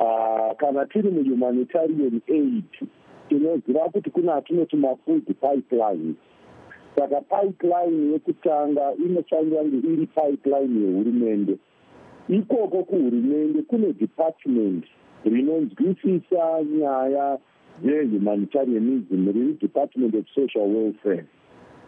Uh, 0.00 0.56
kana 0.56 0.86
tiri 0.86 1.10
muhumanitarian 1.10 2.20
aid 2.28 2.88
tinoziva 3.28 3.80
kuti 3.92 4.10
kuna 4.10 4.34
atinoti 4.34 4.76
mafood 4.76 5.24
pipeline. 5.26 6.14
Saka 6.96 7.20
pipeline 7.20 8.12
yekutanga 8.12 8.94
inofanira 8.94 9.62
kunge 9.62 9.92
iri 9.92 10.06
pipeline 10.06 10.80
yehurumende. 10.86 11.58
Ikoko 12.28 12.84
kuhurumende 12.84 13.62
kune 13.62 13.92
department 13.92 14.84
rinonzwisisa 15.24 16.62
nyaya 16.64 17.38
dzehumanitarianism 17.82 19.26
riri 19.26 19.52
department 19.60 20.14
of 20.14 20.24
social 20.34 20.68
welfare. 20.68 21.24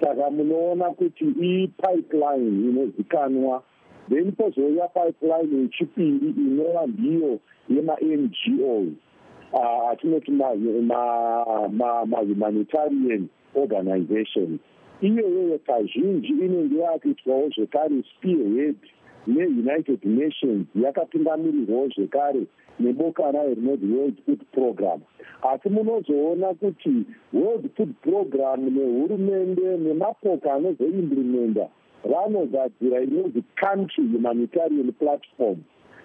Saka 0.00 0.30
munoona 0.30 0.84
kuti 0.90 1.24
ipipeline 1.24 2.68
inozikanwa 2.70 3.62
then 4.10 4.32
pozouya 4.32 4.88
pipeline 4.88 5.62
yechipiri 5.62 6.34
inova 6.36 6.86
ndiyo 6.86 7.38
yema-ngos 7.68 8.88
atinoti 9.90 10.30
mahumanitarian 12.10 13.28
organizations 13.54 14.60
iyoyoyo 15.00 15.58
kazhinji 15.58 16.28
inenge 16.28 16.78
yakuitwawo 16.78 17.48
zvekare 17.48 18.02
spearhead 18.10 18.76
neunited 19.26 20.04
nations 20.04 20.66
yakapingamirirwawo 20.74 21.88
zvekare 21.88 22.42
neboka 22.80 23.32
rayo 23.32 23.54
rinoti 23.54 23.86
world 23.86 24.18
food 24.26 24.40
program. 24.52 25.00
Asi 25.42 25.68
munozoona 25.68 26.54
kuti 26.54 27.04
world 27.32 27.70
food 27.76 27.94
program 28.02 28.60
nehurumende 28.60 29.76
nemapoka 29.76 30.54
anozoimplimenda 30.54 31.68
vanogadzira 32.04 33.02
inonzi 33.02 33.42
country 33.60 34.04
humanitarian 34.12 34.92
platform 34.92 35.58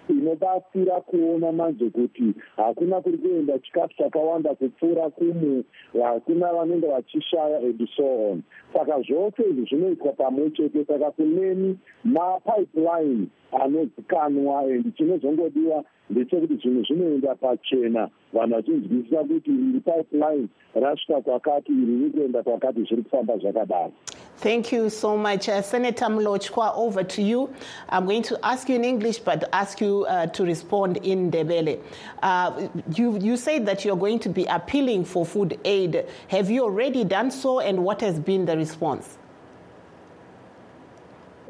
inobatsira 0.08 1.00
kuona 1.00 1.52
manje 1.52 1.90
kuti 1.90 2.34
hakuna 2.56 3.00
kuri 3.00 3.18
kuenda 3.18 3.58
chikafu 3.58 3.94
chakawanda 3.96 4.54
kupfuura 4.54 5.10
kumu 5.10 5.64
hakuna 6.02 6.52
vanenge 6.52 6.86
vachishaya 6.86 7.58
and 7.58 7.88
so 7.96 8.30
on. 8.30 8.42
Saka 8.72 9.00
zvose 9.00 9.42
izvi 9.50 9.64
zvinoitwa 9.64 10.12
pamwe 10.12 10.50
chete 10.50 10.84
saka 10.84 11.10
kuneni 11.10 11.78
mapipeline 12.04 13.26
anozikanwa 13.52 14.64
chinozongodiwa 14.96 15.84
ndechekuti 16.10 16.54
zvinhu 16.54 16.82
zvinoenda 16.82 17.34
pachena 17.34 18.08
vanhu 18.32 18.54
vachinzwisisa 18.54 19.24
kuti 19.24 19.50
iri 19.50 19.80
pipeline 19.80 20.48
rasvika 20.74 21.20
kwakati 21.20 21.72
iri 21.72 21.86
riri 21.86 22.10
kuenda 22.10 22.42
kwakati 22.42 22.82
zviri 22.82 23.02
kufamba 23.02 23.38
zvakadaro 23.38 23.92
Thank 24.38 24.70
you 24.70 24.90
so 24.90 25.16
much. 25.16 25.48
Uh, 25.48 25.62
Senator 25.62 26.06
Mlotshwa, 26.06 26.76
over 26.76 27.02
to 27.02 27.22
you. 27.22 27.48
I'm 27.88 28.04
going 28.04 28.22
to 28.24 28.38
ask 28.44 28.68
you 28.68 28.74
in 28.74 28.84
English, 28.84 29.18
but 29.20 29.48
ask 29.50 29.80
you 29.80 30.04
uh, 30.04 30.26
to 30.26 30.44
respond 30.44 30.98
in 30.98 31.30
Ndebele. 31.30 31.80
Uh, 32.22 32.68
you, 32.94 33.18
you 33.18 33.38
said 33.38 33.64
that 33.64 33.82
you're 33.86 33.96
going 33.96 34.18
to 34.18 34.28
be 34.28 34.44
appealing 34.44 35.06
for 35.06 35.24
food 35.24 35.58
aid. 35.64 36.04
Have 36.28 36.50
you 36.50 36.64
already 36.64 37.02
done 37.02 37.30
so, 37.30 37.60
and 37.60 37.82
what 37.82 38.02
has 38.02 38.18
been 38.18 38.44
the 38.44 38.58
response? 38.58 39.16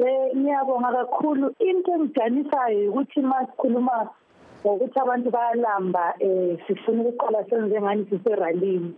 Ngiyabonga 0.01 0.93
kakhulu. 0.93 1.55
Into 1.59 1.93
engidanisayo 1.93 2.91
ukuthi 2.91 3.21
masikhuluma 3.21 4.09
ngokuthi 4.65 4.99
abantu 5.01 5.31
bayalamba 5.31 6.15
um 6.21 6.59
sifuna 6.67 7.03
ukuqala 7.03 7.45
senze 7.49 7.81
ngani 7.81 8.07
siseralini 8.11 8.95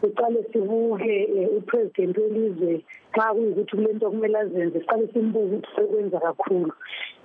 siqale 0.00 0.44
sibuke 0.52 1.14
eh, 1.36 1.48
upresident 1.56 2.16
welizwe 2.18 2.84
xa 3.14 3.34
kuyukuthi 3.34 3.76
kule 3.76 3.92
nto 3.92 4.10
kumele 4.10 4.38
azenze 4.38 4.80
siqale 4.80 5.08
simbuke 5.12 5.44
ukuthi 5.44 5.68
sekwenza 5.76 6.20
kakhulu. 6.20 6.72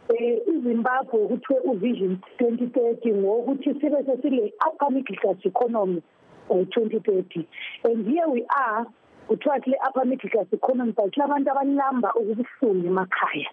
Um 0.09 0.37
izimbabwe 0.53 1.27
kuthiwe 1.27 1.59
uvision 1.59 2.17
twenty 2.37 2.67
thirty 2.67 3.13
ngokuthi 3.13 3.73
sibe 3.79 4.03
sesile 4.05 4.53
middle 4.89 5.17
class 5.21 5.37
economy 5.45 6.01
by 6.49 6.63
twenty 6.71 6.99
thirty. 6.99 7.47
And 7.83 8.07
here 8.07 8.27
we 8.27 8.45
are 8.49 8.85
kuthiwa 9.27 9.59
kule 9.59 9.77
upper 9.87 10.05
middle 10.05 10.29
class 10.29 10.47
economy 10.53 10.91
but 10.91 11.13
kulabantu 11.13 11.51
abalamba 11.51 12.13
ukubuhlungu 12.13 12.87
emakhaya. 12.87 13.49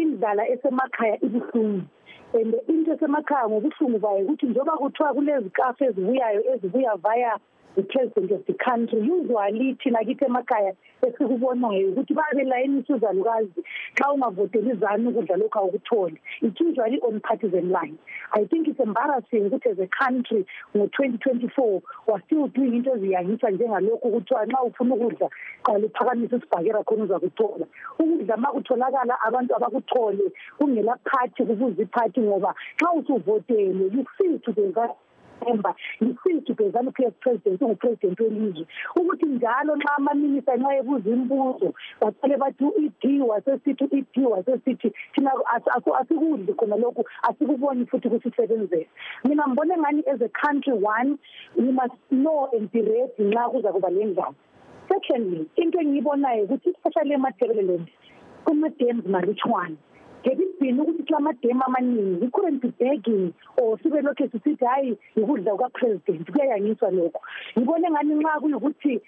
Indlala 0.00 0.48
esemakhaya 0.48 1.16
ibuhlungu 1.24 1.82
and 2.34 2.54
into 2.68 2.92
esemakhaya 2.92 3.48
ngobuhlungu 3.48 3.98
bayo 3.98 4.24
ukuthi 4.24 4.46
njengoba 4.46 4.72
kuthiwa 4.72 5.14
kulezikafu 5.14 5.84
ezibuyayo 5.84 6.54
ezibuya 6.54 6.96
via 6.96 7.38
the 7.76 7.82
president 7.82 8.30
of 8.32 8.44
the 8.46 8.54
country 8.54 8.98
usually 9.00 9.74
thina 9.82 9.98
kithi 10.04 10.24
emakhaya 10.24 10.74
esikubonayo 11.02 11.88
ukuthi 11.90 12.14
babelayinisa 12.14 12.94
uzalukazi 12.94 13.62
xa 13.94 14.12
ungavoteli 14.12 14.70
izani 14.70 15.08
ukudla 15.08 15.36
lokhu 15.36 15.58
awukutholi. 15.58 16.18
It's 16.42 16.60
usually 16.60 16.98
on 17.00 17.20
partisan 17.20 17.70
line. 17.70 17.98
I 18.34 18.44
think 18.44 18.68
it's 18.68 18.80
embarrassing 18.80 19.50
ukuthi 19.50 19.70
as 19.72 19.78
a 19.78 19.88
country 19.88 20.46
ngo-twenty 20.76 21.18
twenty 21.18 21.48
four 21.48 21.82
wasill 22.06 22.48
doing 22.54 22.74
into 22.76 22.90
eziyangisa 22.90 23.50
njengalokhu 23.50 24.10
kuthiwa 24.10 24.46
nxa 24.46 24.62
ufuna 24.62 24.94
ukudla 24.94 25.28
qala 25.62 25.86
uphakamisa 25.86 26.36
isibhakera 26.36 26.84
khona 26.84 27.04
uzakuthola 27.04 27.66
ukudla 27.98 28.36
ma 28.36 28.48
kutholakala 28.48 29.20
abantu 29.20 29.56
abakuthole 29.56 30.32
kungela 30.58 30.98
phathi 31.04 31.44
kubuza 31.44 31.82
iphathi 31.82 32.20
ngoba 32.20 32.54
xa 32.80 32.92
usuvotele 32.92 33.84
you 33.94 34.04
feel 34.18 34.38
to 34.38 34.52
the 34.52 34.72
December 34.72 34.94
yisiphi 36.00 36.54
Bezana 36.54 36.90
PS 36.92 37.14
president 37.20 37.62
ungupresident 37.62 38.20
welizwe? 38.20 38.66
Ukuthi 38.96 39.26
njalo 39.26 39.76
nxa 39.76 39.96
amaminista 39.96 40.56
nxa 40.56 40.76
ebuza 40.76 41.10
imibuzo 41.10 41.74
bacale 42.00 42.36
bathi 42.36 42.64
u-ed 42.64 43.20
wasesithi 43.20 43.84
u-ed 43.84 44.26
wasesithi 44.30 44.92
thina 45.14 45.30
asikudli 46.00 46.54
khona 46.54 46.76
lokhu 46.76 47.04
asikuboni 47.22 47.86
futhi 47.86 48.08
kusisebenzela 48.08 48.86
mina 49.24 49.44
ngibone 49.48 49.78
ngani 49.78 50.02
as 50.12 50.20
a 50.22 50.28
country 50.28 50.72
one 50.72 51.18
we 51.56 51.72
must 51.72 51.98
know 52.10 52.48
and 52.52 52.70
be 52.72 52.82
ready 52.82 53.22
nxa 53.24 53.50
kuza 53.50 53.72
kuba 53.72 53.90
le 53.90 54.04
ndlala 54.04 54.34
secondly 54.88 55.46
into 55.56 55.78
engiyibonayo 55.80 56.44
ukuthi 56.44 56.70
especially 56.70 57.14
emathebeleland 57.14 57.88
kuma-dams 58.44 59.04
malutshwane 59.06 59.76
ngekubhini 60.22 60.80
ukuthi 60.80 61.02
kula 61.02 61.20
mademu 61.20 61.62
amaningi 61.64 62.20
we 62.22 62.28
couldn't 62.30 62.60
be 62.62 62.68
begging 62.78 63.32
or 63.56 63.78
sibe 63.82 64.00
lokhu 64.02 64.28
sisithi 64.30 64.64
hhayi 64.64 64.98
yikudla 65.16 65.52
kukapresident. 65.52 66.30
Kuyayangiswa 66.30 66.90
lokho. 66.90 67.20
Ngibone 67.58 67.90
ngani 67.90 68.14
nxa 68.14 68.40
kuyukuthi 68.40 69.00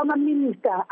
amaminista 0.00 0.84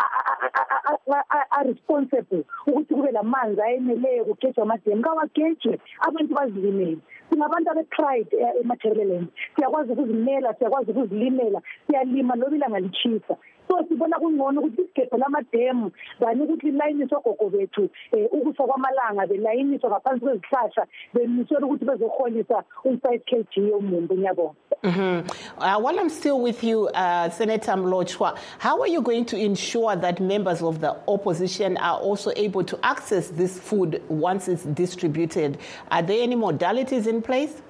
aresponsible 1.50 2.44
ukuthi 2.66 2.94
kube 2.94 3.10
lamanzi 3.10 3.60
ayeneleyo 3.62 4.24
kugejwa 4.24 4.62
amademu. 4.62 5.02
Kawagejwe 5.02 5.78
abantu 6.00 6.34
bazilimele. 6.34 6.98
Singabantu 7.30 7.70
abe-pride 7.70 8.36
emathebeleland 8.60 9.28
siyakwazi 9.56 9.92
ukuzimela 9.92 10.54
siyakwazi 10.54 10.90
ukuzilimela 10.90 11.62
siyalima 11.86 12.36
loba 12.36 12.56
ilanga 12.56 12.80
litshisa. 12.80 13.36
So 13.72 13.84
sibona 13.88 14.18
kungcono 14.18 14.60
ukuthi 14.60 15.08
lamademu 15.18 15.90
ukuthi 16.20 16.72
ogogo 17.16 17.50
bethu 17.50 17.88
um 18.12 18.26
ukufa 18.30 18.64
kwamalanga 18.64 19.26
belayiniswa 19.26 19.90
ngaphansi 19.90 20.20
kwezihlahla 20.20 20.86
ukuthi 21.64 21.84
bezoholisa 21.84 22.64
u-five 22.84 23.22
k 23.24 23.44
g 23.50 23.72
Mm-hmm. 24.82 25.60
Uh, 25.62 25.78
while 25.78 25.98
I'm 25.98 26.10
still 26.10 26.40
with 26.40 26.64
you, 26.64 26.88
uh, 26.88 27.30
Senator 27.30 27.72
Mlotshwa, 27.72 28.36
how 28.58 28.80
are 28.80 28.88
you 28.88 29.00
going 29.00 29.24
to 29.26 29.36
ensure 29.36 29.94
that 29.96 30.20
members 30.20 30.60
of 30.60 30.80
the 30.80 30.96
opposition 31.08 31.76
are 31.76 31.98
also 31.98 32.32
able 32.36 32.64
to 32.64 32.78
access 32.84 33.28
this 33.28 33.58
food 33.58 34.02
once 34.08 34.48
it's 34.48 34.64
distributed? 34.64 35.58
Are 35.90 36.02
there 36.02 36.22
any 36.22 36.36
modalities 36.36 37.06
in 37.06 37.22
place? 37.22 37.62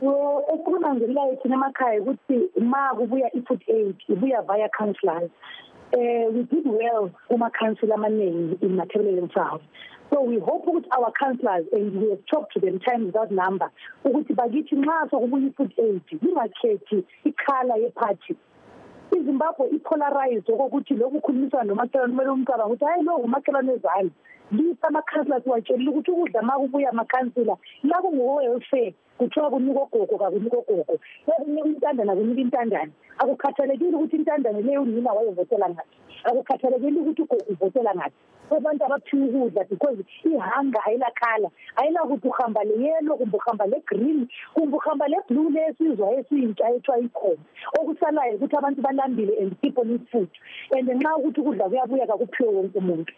So 0.00 0.44
esikunanzelelayo 0.52 1.36
thina 1.36 1.54
emakhaya 1.54 2.00
ukuthi 2.00 2.50
ma 2.60 2.94
kubuya 2.94 3.28
i-food 3.34 3.62
aid 3.68 3.96
ibuya 4.08 4.42
via 4.42 4.68
councillors 4.68 5.30
uh, 5.92 6.26
we 6.34 6.42
did 6.42 6.66
well 6.66 7.10
kuma-council 7.28 7.92
amaningi 7.92 8.62
in 8.62 8.76
matabeleland 8.76 9.32
south 9.34 9.62
so 10.10 10.22
we 10.22 10.38
hope 10.38 10.66
ukuthi 10.66 10.88
our 10.96 11.12
councillors 11.12 11.66
and 11.72 11.96
we 12.00 12.10
have 12.10 12.24
talked 12.26 12.52
to 12.52 12.60
them 12.60 12.78
time 12.78 13.06
without 13.06 13.30
number 13.30 13.70
ukuthi 14.04 14.34
bakithi 14.34 14.76
nxa 14.76 15.10
sokubuya 15.10 15.46
i-food 15.46 15.72
aid 15.78 16.02
lingakhethi 16.22 17.04
ikhala 17.24 17.76
yephathi 17.76 18.36
izimbabwe 19.16 19.68
ipolarized 19.68 20.50
okokuthi 20.50 20.94
lokhu 20.94 21.20
khulumisana 21.20 21.64
nomakhelwane 21.64 22.12
kumele 22.12 22.30
umcabanga 22.30 22.66
ukuthi 22.66 22.84
hayi 22.84 23.02
lo 23.02 23.18
ngumakhelwane 23.18 23.72
ezami 23.72 24.10
lisa 24.52 24.88
amakhansila 24.88 25.40
siwatshelile 25.40 25.90
ukuthi 25.90 26.10
ukudla 26.10 26.42
ma 26.42 26.58
kubuya 26.58 26.90
amakhansila 26.90 27.56
la 27.82 27.96
kungowe-welfare 28.02 28.94
kuthiwa 29.20 29.50
kunika 29.50 29.80
ogogo 29.80 30.18
kakunika 30.18 30.56
ogogo 30.56 30.94
kunika 31.26 31.68
intandane 31.68 32.12
akunika 32.12 32.40
intandane. 32.40 32.92
Akukhathalekile 33.20 33.96
ukuthi 33.96 34.16
intandane 34.16 34.62
leyo 34.62 34.82
unina 34.82 35.12
wayevotela 35.12 35.68
ngaphi 35.70 35.96
akukhathalekile 36.24 37.00
ukuthi 37.00 37.22
ugogo 37.22 37.44
uvotela 37.52 37.94
ngaphi 37.94 38.16
abantu 38.56 38.84
abaphiwa 38.84 39.26
ukudla 39.26 39.64
because 39.68 39.98
ihanga 40.24 40.80
ayilakhala. 40.86 41.48
Ayilakuthi 41.76 42.28
uhamba 42.28 42.64
le-yelo 42.64 43.16
kumbe 43.16 43.36
uhamba 43.36 43.66
le-green 43.66 44.28
kumbe 44.54 44.76
uhamba 44.76 45.06
le-blue 45.08 45.50
lesizwa 45.50 46.12
esiyintsha 46.18 46.70
ethiwa 46.74 46.98
ikhona. 46.98 47.44
Okusalayo 47.78 48.34
ukuthi 48.36 48.56
abantu 48.56 48.80
balambile 48.82 49.34
and 49.40 49.60
people 49.60 49.84
need 49.84 50.04
food. 50.10 50.30
And 50.72 50.88
nxa 50.88 51.16
ukuthi 51.16 51.40
ukudla 51.40 51.68
kuyabuya 51.68 52.06
kakuphiwe 52.06 52.54
wonke 52.54 52.78
umuntu. 52.78 53.12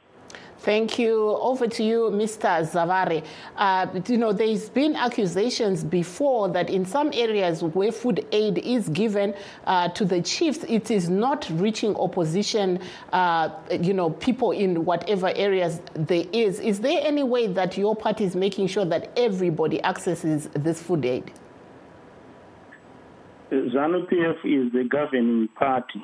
Thank 0.58 0.96
you. 0.98 1.30
Over 1.30 1.66
to 1.66 1.82
you, 1.82 2.10
Mr. 2.12 2.62
Zavare. 2.64 3.24
Uh, 3.56 3.86
you 4.06 4.16
know, 4.16 4.32
there's 4.32 4.68
been 4.68 4.94
accusations 4.94 5.82
before 5.82 6.48
that 6.50 6.70
in 6.70 6.84
some 6.84 7.10
areas 7.12 7.64
where 7.64 7.90
food 7.90 8.24
aid 8.30 8.58
is 8.58 8.88
given 8.90 9.34
uh, 9.66 9.88
to 9.88 10.04
the 10.04 10.22
chiefs, 10.22 10.64
it 10.68 10.90
is 10.90 11.08
not 11.08 11.48
reaching 11.54 11.96
opposition, 11.96 12.78
uh, 13.12 13.50
you 13.80 13.92
know, 13.92 14.10
people 14.10 14.52
in 14.52 14.84
whatever 14.84 15.32
areas 15.34 15.80
there 15.94 16.26
is. 16.32 16.60
Is 16.60 16.78
there 16.80 17.00
any 17.02 17.24
way 17.24 17.48
that 17.48 17.76
your 17.76 17.96
party 17.96 18.22
is 18.24 18.36
making 18.36 18.68
sure 18.68 18.84
that 18.84 19.10
everybody 19.16 19.82
accesses 19.82 20.48
this 20.54 20.80
food 20.80 21.04
aid? 21.04 21.32
ZANU-PF 23.50 24.44
is 24.44 24.72
the 24.72 24.84
governing 24.88 25.48
party. 25.48 26.02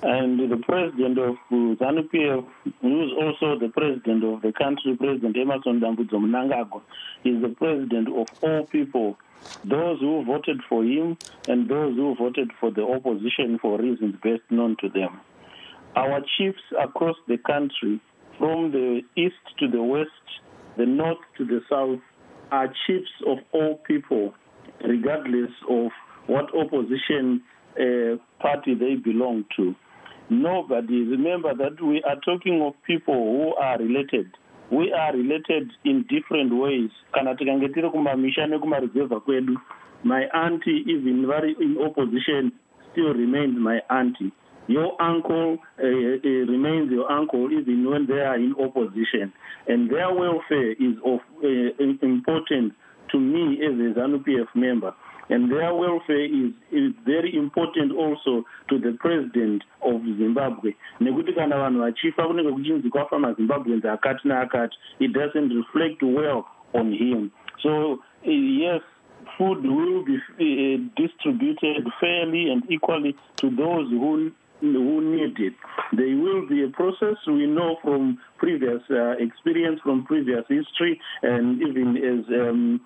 And 0.00 0.38
the 0.38 0.56
president 0.58 1.18
of 1.18 1.34
ZANU 1.50 2.08
PF, 2.08 2.46
who 2.80 3.04
is 3.04 3.10
also 3.20 3.58
the 3.58 3.68
president 3.68 4.22
of 4.22 4.42
the 4.42 4.52
country, 4.52 4.96
President 4.96 5.36
Emmerson 5.36 5.80
Dambudzo 5.80 6.20
Mnangagwa, 6.20 6.82
is 7.24 7.42
the 7.42 7.48
president 7.48 8.08
of 8.08 8.28
all 8.40 8.64
people, 8.66 9.18
those 9.64 9.98
who 9.98 10.24
voted 10.24 10.60
for 10.68 10.84
him 10.84 11.18
and 11.48 11.68
those 11.68 11.96
who 11.96 12.14
voted 12.14 12.52
for 12.60 12.70
the 12.70 12.82
opposition 12.82 13.58
for 13.60 13.80
reasons 13.80 14.14
best 14.22 14.42
known 14.50 14.76
to 14.80 14.88
them. 14.88 15.20
Our 15.96 16.20
chiefs 16.36 16.62
across 16.80 17.16
the 17.26 17.38
country, 17.38 18.00
from 18.38 18.70
the 18.70 19.00
east 19.16 19.34
to 19.58 19.66
the 19.66 19.82
west, 19.82 20.10
the 20.76 20.86
north 20.86 21.18
to 21.38 21.44
the 21.44 21.60
south, 21.68 21.98
are 22.52 22.72
chiefs 22.86 23.10
of 23.26 23.38
all 23.50 23.78
people, 23.78 24.32
regardless 24.84 25.50
of 25.68 25.90
what 26.28 26.54
opposition 26.54 27.42
uh, 27.76 28.16
party 28.40 28.74
they 28.74 28.94
belong 28.94 29.44
to. 29.56 29.74
Nobody, 30.30 31.04
remember 31.04 31.54
that 31.54 31.80
we 31.82 32.02
are 32.02 32.16
talking 32.16 32.60
of 32.62 32.74
people 32.86 33.14
who 33.14 33.54
are 33.54 33.78
related. 33.78 34.30
We 34.70 34.92
are 34.92 35.12
related 35.14 35.70
in 35.84 36.04
different 36.08 36.54
ways. 36.54 36.90
Kana 37.14 37.34
tikange 37.34 37.68
tiri 37.68 37.90
kumamisha 37.90 38.46
nekumaruzevha 38.46 39.20
kwedu, 39.20 39.56
my 40.04 40.26
auntie, 40.34 40.84
even 40.86 41.26
very 41.26 41.56
in 41.58 41.78
opposition, 41.78 42.52
still 42.92 43.14
remains 43.14 43.56
my 43.58 43.80
auntie. 43.88 44.30
Your 44.66 45.00
uncle 45.00 45.56
uh, 45.78 45.82
uh, 45.82 46.28
remains 46.46 46.90
your 46.92 47.10
uncle 47.10 47.50
even 47.50 47.88
when 47.90 48.06
they 48.06 48.20
are 48.20 48.36
in 48.36 48.54
opposition. 48.60 49.32
And 49.66 49.90
their 49.90 50.12
welfare 50.12 50.72
is 50.72 50.96
of 51.06 51.20
uh, 51.42 51.82
important 52.02 52.74
to 53.12 53.18
me 53.18 53.58
as 53.64 53.72
a 53.72 53.98
ZANU-PF 53.98 54.54
member. 54.54 54.94
And 55.28 55.50
their 55.52 55.74
welfare 55.74 56.24
is, 56.24 56.52
is 56.72 56.92
very 57.04 57.36
important 57.36 57.92
also 57.92 58.44
to 58.68 58.78
the 58.78 58.96
president 58.98 59.62
of 59.82 60.00
Zimbabwe. 60.02 60.74
Nekuti 61.00 61.34
kana 61.34 61.56
vanhu 61.56 61.80
vachifa 61.80 62.26
kunenge 62.26 62.52
kuchinzi 62.52 62.88
kwafa 62.90 63.18
mazimbabweans 63.18 63.84
akati 63.84 64.28
neakati, 64.28 64.76
it 65.00 65.12
doesn't 65.12 65.52
reflect 65.52 66.02
well 66.02 66.46
on 66.74 66.92
him. 66.92 67.30
So, 67.62 67.98
uh, 68.26 68.30
yes, 68.30 68.80
food 69.36 69.64
will 69.64 70.04
be 70.04 70.16
uh, 70.16 70.78
distributed 70.96 71.86
fairly 72.00 72.50
and 72.50 72.62
equally 72.70 73.16
to 73.36 73.50
those 73.50 73.90
who 73.90 74.32
who 74.60 75.00
need 75.00 75.38
it. 75.38 75.54
There 75.92 76.16
will 76.16 76.48
be 76.48 76.64
a 76.64 76.68
process 76.68 77.16
we 77.26 77.46
know 77.46 77.76
from 77.80 78.18
previous 78.38 78.82
uh, 78.90 79.10
experience, 79.18 79.80
from 79.84 80.04
previous 80.04 80.44
history, 80.48 81.00
and 81.22 81.62
even 81.62 81.96
as 81.96 82.24
um, 82.28 82.80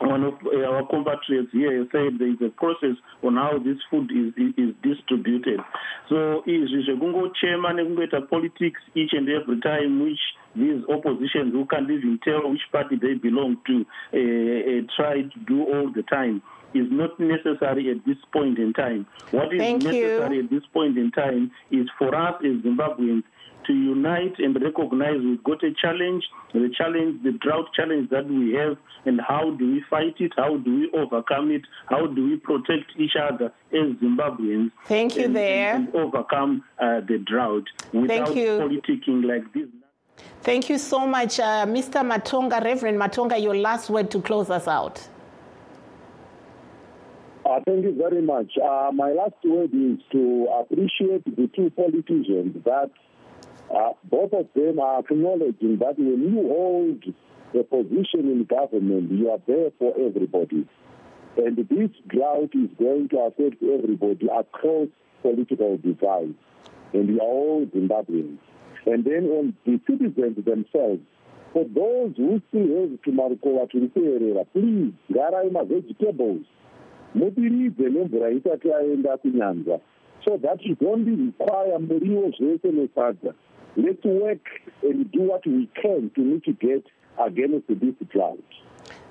one 0.00 0.24
of 0.24 0.34
our 0.46 0.86
compatriots 0.86 1.52
here 1.52 1.86
said 1.92 2.18
there 2.18 2.28
is 2.28 2.40
a 2.40 2.48
process 2.48 2.96
on 3.22 3.36
how 3.36 3.58
this 3.58 3.76
food 3.90 4.10
is, 4.10 4.32
is, 4.56 4.74
distributed. 4.82 5.60
So 6.08 6.42
is 6.46 6.70
distributed. 6.70 6.80
So 6.80 6.80
izvi 6.80 6.82
zvekungochema 6.86 7.72
nekungoita 7.72 8.28
politics 8.28 8.80
each 8.94 9.12
and 9.12 9.28
every 9.28 9.60
time 9.60 10.02
which 10.02 10.20
these 10.56 10.82
oppositions 10.88 11.52
who 11.52 11.66
can't 11.66 11.90
even 11.90 12.18
tell 12.24 12.50
which 12.50 12.62
party 12.72 12.96
they 12.96 13.14
belong 13.14 13.56
to 13.66 13.84
uh, 14.12 14.18
uh, 14.18 14.82
try 14.96 15.22
to 15.22 15.38
do 15.46 15.62
all 15.62 15.92
the 15.92 16.02
time 16.02 16.42
is 16.74 16.86
not 16.90 17.18
necessary 17.18 17.90
at 17.90 18.04
this 18.06 18.16
point 18.32 18.58
in 18.58 18.72
time. 18.72 19.06
What 19.32 19.52
is 19.52 19.58
Thank 19.58 19.82
necessary 19.82 20.36
you. 20.36 20.44
at 20.44 20.50
this 20.50 20.62
point 20.72 20.96
in 20.96 21.10
time 21.10 21.50
is 21.70 21.88
for 21.98 22.14
us 22.14 22.34
as 22.44 22.62
Zimbabweans 22.62 23.24
to 23.70 23.76
unite 23.76 24.34
and 24.38 24.60
recognize 24.60 25.20
we've 25.22 25.44
got 25.44 25.62
a 25.62 25.70
challenge, 25.80 26.24
the 26.52 26.70
challenge, 26.76 27.22
the 27.22 27.32
drought 27.32 27.66
challenge 27.74 28.10
that 28.10 28.26
we 28.26 28.52
have, 28.54 28.76
and 29.06 29.20
how 29.20 29.50
do 29.52 29.72
we 29.72 29.82
fight 29.88 30.14
it? 30.18 30.32
How 30.36 30.56
do 30.56 30.74
we 30.80 30.90
overcome 30.98 31.52
it? 31.52 31.62
How 31.86 32.06
do 32.06 32.30
we 32.30 32.36
protect 32.36 32.92
each 32.98 33.12
other 33.16 33.52
as 33.72 33.94
Zimbabweans? 34.02 34.72
Thank 34.86 35.16
you 35.16 35.26
and, 35.26 35.36
there. 35.36 35.74
And, 35.76 35.86
and 35.88 35.96
overcome 35.96 36.64
uh, 36.80 37.00
the 37.00 37.18
drought 37.24 37.64
without 37.92 38.34
you. 38.34 38.58
politicking 38.58 39.24
like 39.24 39.52
this. 39.54 39.68
Thank 40.42 40.68
you 40.68 40.78
so 40.78 41.06
much, 41.06 41.38
uh, 41.38 41.64
Mr. 41.66 42.02
Matonga. 42.02 42.62
Reverend 42.62 42.98
Matonga, 42.98 43.40
your 43.40 43.56
last 43.56 43.88
word 43.88 44.10
to 44.10 44.20
close 44.20 44.50
us 44.50 44.66
out. 44.66 45.06
Uh, 47.44 47.58
thank 47.66 47.84
you 47.84 47.94
very 47.96 48.22
much. 48.22 48.52
Uh, 48.58 48.90
my 48.92 49.12
last 49.12 49.34
word 49.44 49.70
is 49.72 49.98
to 50.12 50.46
appreciate 50.60 51.24
the 51.24 51.48
two 51.54 51.70
politicians 51.70 52.56
that 52.64 52.90
uh, 53.74 53.92
both 54.04 54.32
of 54.32 54.46
them 54.54 54.78
are 54.80 55.00
acknowledging 55.00 55.78
that 55.78 55.98
when 55.98 56.32
you 56.32 56.48
hold 56.48 57.04
a 57.54 57.64
position 57.64 58.30
in 58.30 58.44
government, 58.44 59.10
you 59.10 59.30
are 59.30 59.40
there 59.46 59.70
for 59.78 59.94
everybody. 59.98 60.66
And 61.36 61.56
this 61.56 61.90
drought 62.08 62.50
is 62.54 62.70
going 62.78 63.08
to 63.10 63.18
affect 63.20 63.62
everybody 63.62 64.26
across 64.26 64.88
political 65.22 65.76
divides. 65.76 66.34
And 66.92 67.08
we 67.08 67.20
are 67.20 67.22
all 67.22 67.66
Zimbabweans. 67.66 68.38
And 68.86 69.04
then 69.04 69.26
on 69.30 69.54
the 69.64 69.80
citizens 69.86 70.44
themselves, 70.44 71.00
for 71.52 71.64
those 71.64 72.14
who 72.16 72.40
still 72.48 72.80
have 72.80 73.02
to 73.02 73.10
Marukova 73.10 73.70
to 73.70 73.78
Ruperera, 73.78 74.46
please, 74.52 74.92
garai 75.12 75.50
vegetables. 75.68 76.44
mudiridze 77.14 77.88
nemvura 77.88 78.30
isati 78.30 78.68
yaenda 78.68 79.16
kunyanza 79.16 79.80
so 80.24 80.38
that 80.38 80.62
you 80.62 80.76
don't 80.80 81.08
require 81.08 81.78
muriwo 81.78 82.30
zvese 82.30 82.72
nesadza 82.72 83.34
let's 83.76 84.04
work 84.04 84.46
and 84.82 85.10
do 85.12 85.22
what 85.22 85.46
we 85.46 85.68
can 85.80 86.10
to 86.14 86.20
mitigate 86.20 86.86
against 87.18 87.68
this 87.68 87.94
drought 88.10 88.38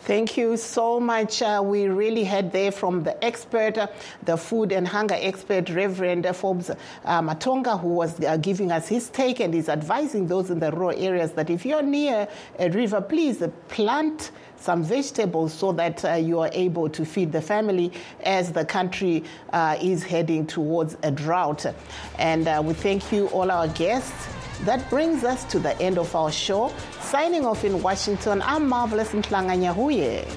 Thank 0.01 0.37
you 0.37 0.55
so 0.55 0.97
much. 0.97 1.41
Uh, 1.41 1.61
we 1.63 1.87
really 1.87 2.23
heard 2.23 2.53
there 2.53 2.71
from 2.71 3.03
the 3.03 3.21
expert, 3.23 3.77
uh, 3.77 3.87
the 4.23 4.37
food 4.37 4.71
and 4.71 4.87
hunger 4.87 5.17
expert, 5.19 5.69
Reverend 5.69 6.25
Forbes 6.35 6.69
uh, 6.69 7.21
Matonga, 7.21 7.79
who 7.79 7.89
was 7.89 8.19
uh, 8.23 8.37
giving 8.37 8.71
us 8.71 8.87
his 8.87 9.09
take 9.09 9.41
and 9.41 9.53
is 9.53 9.67
advising 9.67 10.25
those 10.25 10.51
in 10.51 10.59
the 10.59 10.71
rural 10.71 10.97
areas 10.97 11.33
that 11.33 11.49
if 11.49 11.65
you're 11.65 11.81
near 11.81 12.29
a 12.59 12.69
river, 12.69 13.01
please 13.01 13.43
plant 13.67 14.31
some 14.55 14.83
vegetables 14.83 15.53
so 15.53 15.73
that 15.73 16.03
uh, 16.05 16.13
you 16.13 16.39
are 16.39 16.49
able 16.53 16.89
to 16.89 17.05
feed 17.05 17.31
the 17.33 17.41
family 17.41 17.91
as 18.23 18.53
the 18.53 18.63
country 18.63 19.23
uh, 19.51 19.77
is 19.81 20.03
heading 20.03 20.47
towards 20.47 20.95
a 21.03 21.11
drought. 21.11 21.65
And 22.17 22.47
uh, 22.47 22.61
we 22.65 22.73
thank 22.73 23.11
you, 23.11 23.27
all 23.27 23.51
our 23.51 23.67
guests. 23.67 24.27
That 24.65 24.89
brings 24.89 25.23
us 25.23 25.45
to 25.45 25.59
the 25.59 25.79
end 25.81 25.97
of 25.97 26.13
our 26.15 26.31
show. 26.31 26.73
Signing 26.99 27.45
off 27.45 27.63
in 27.63 27.81
Washington, 27.81 28.41
I'm 28.41 28.67
Marvelous 28.67 29.09
Mhlanga 29.11 29.55
Nyahuye. 29.57 30.27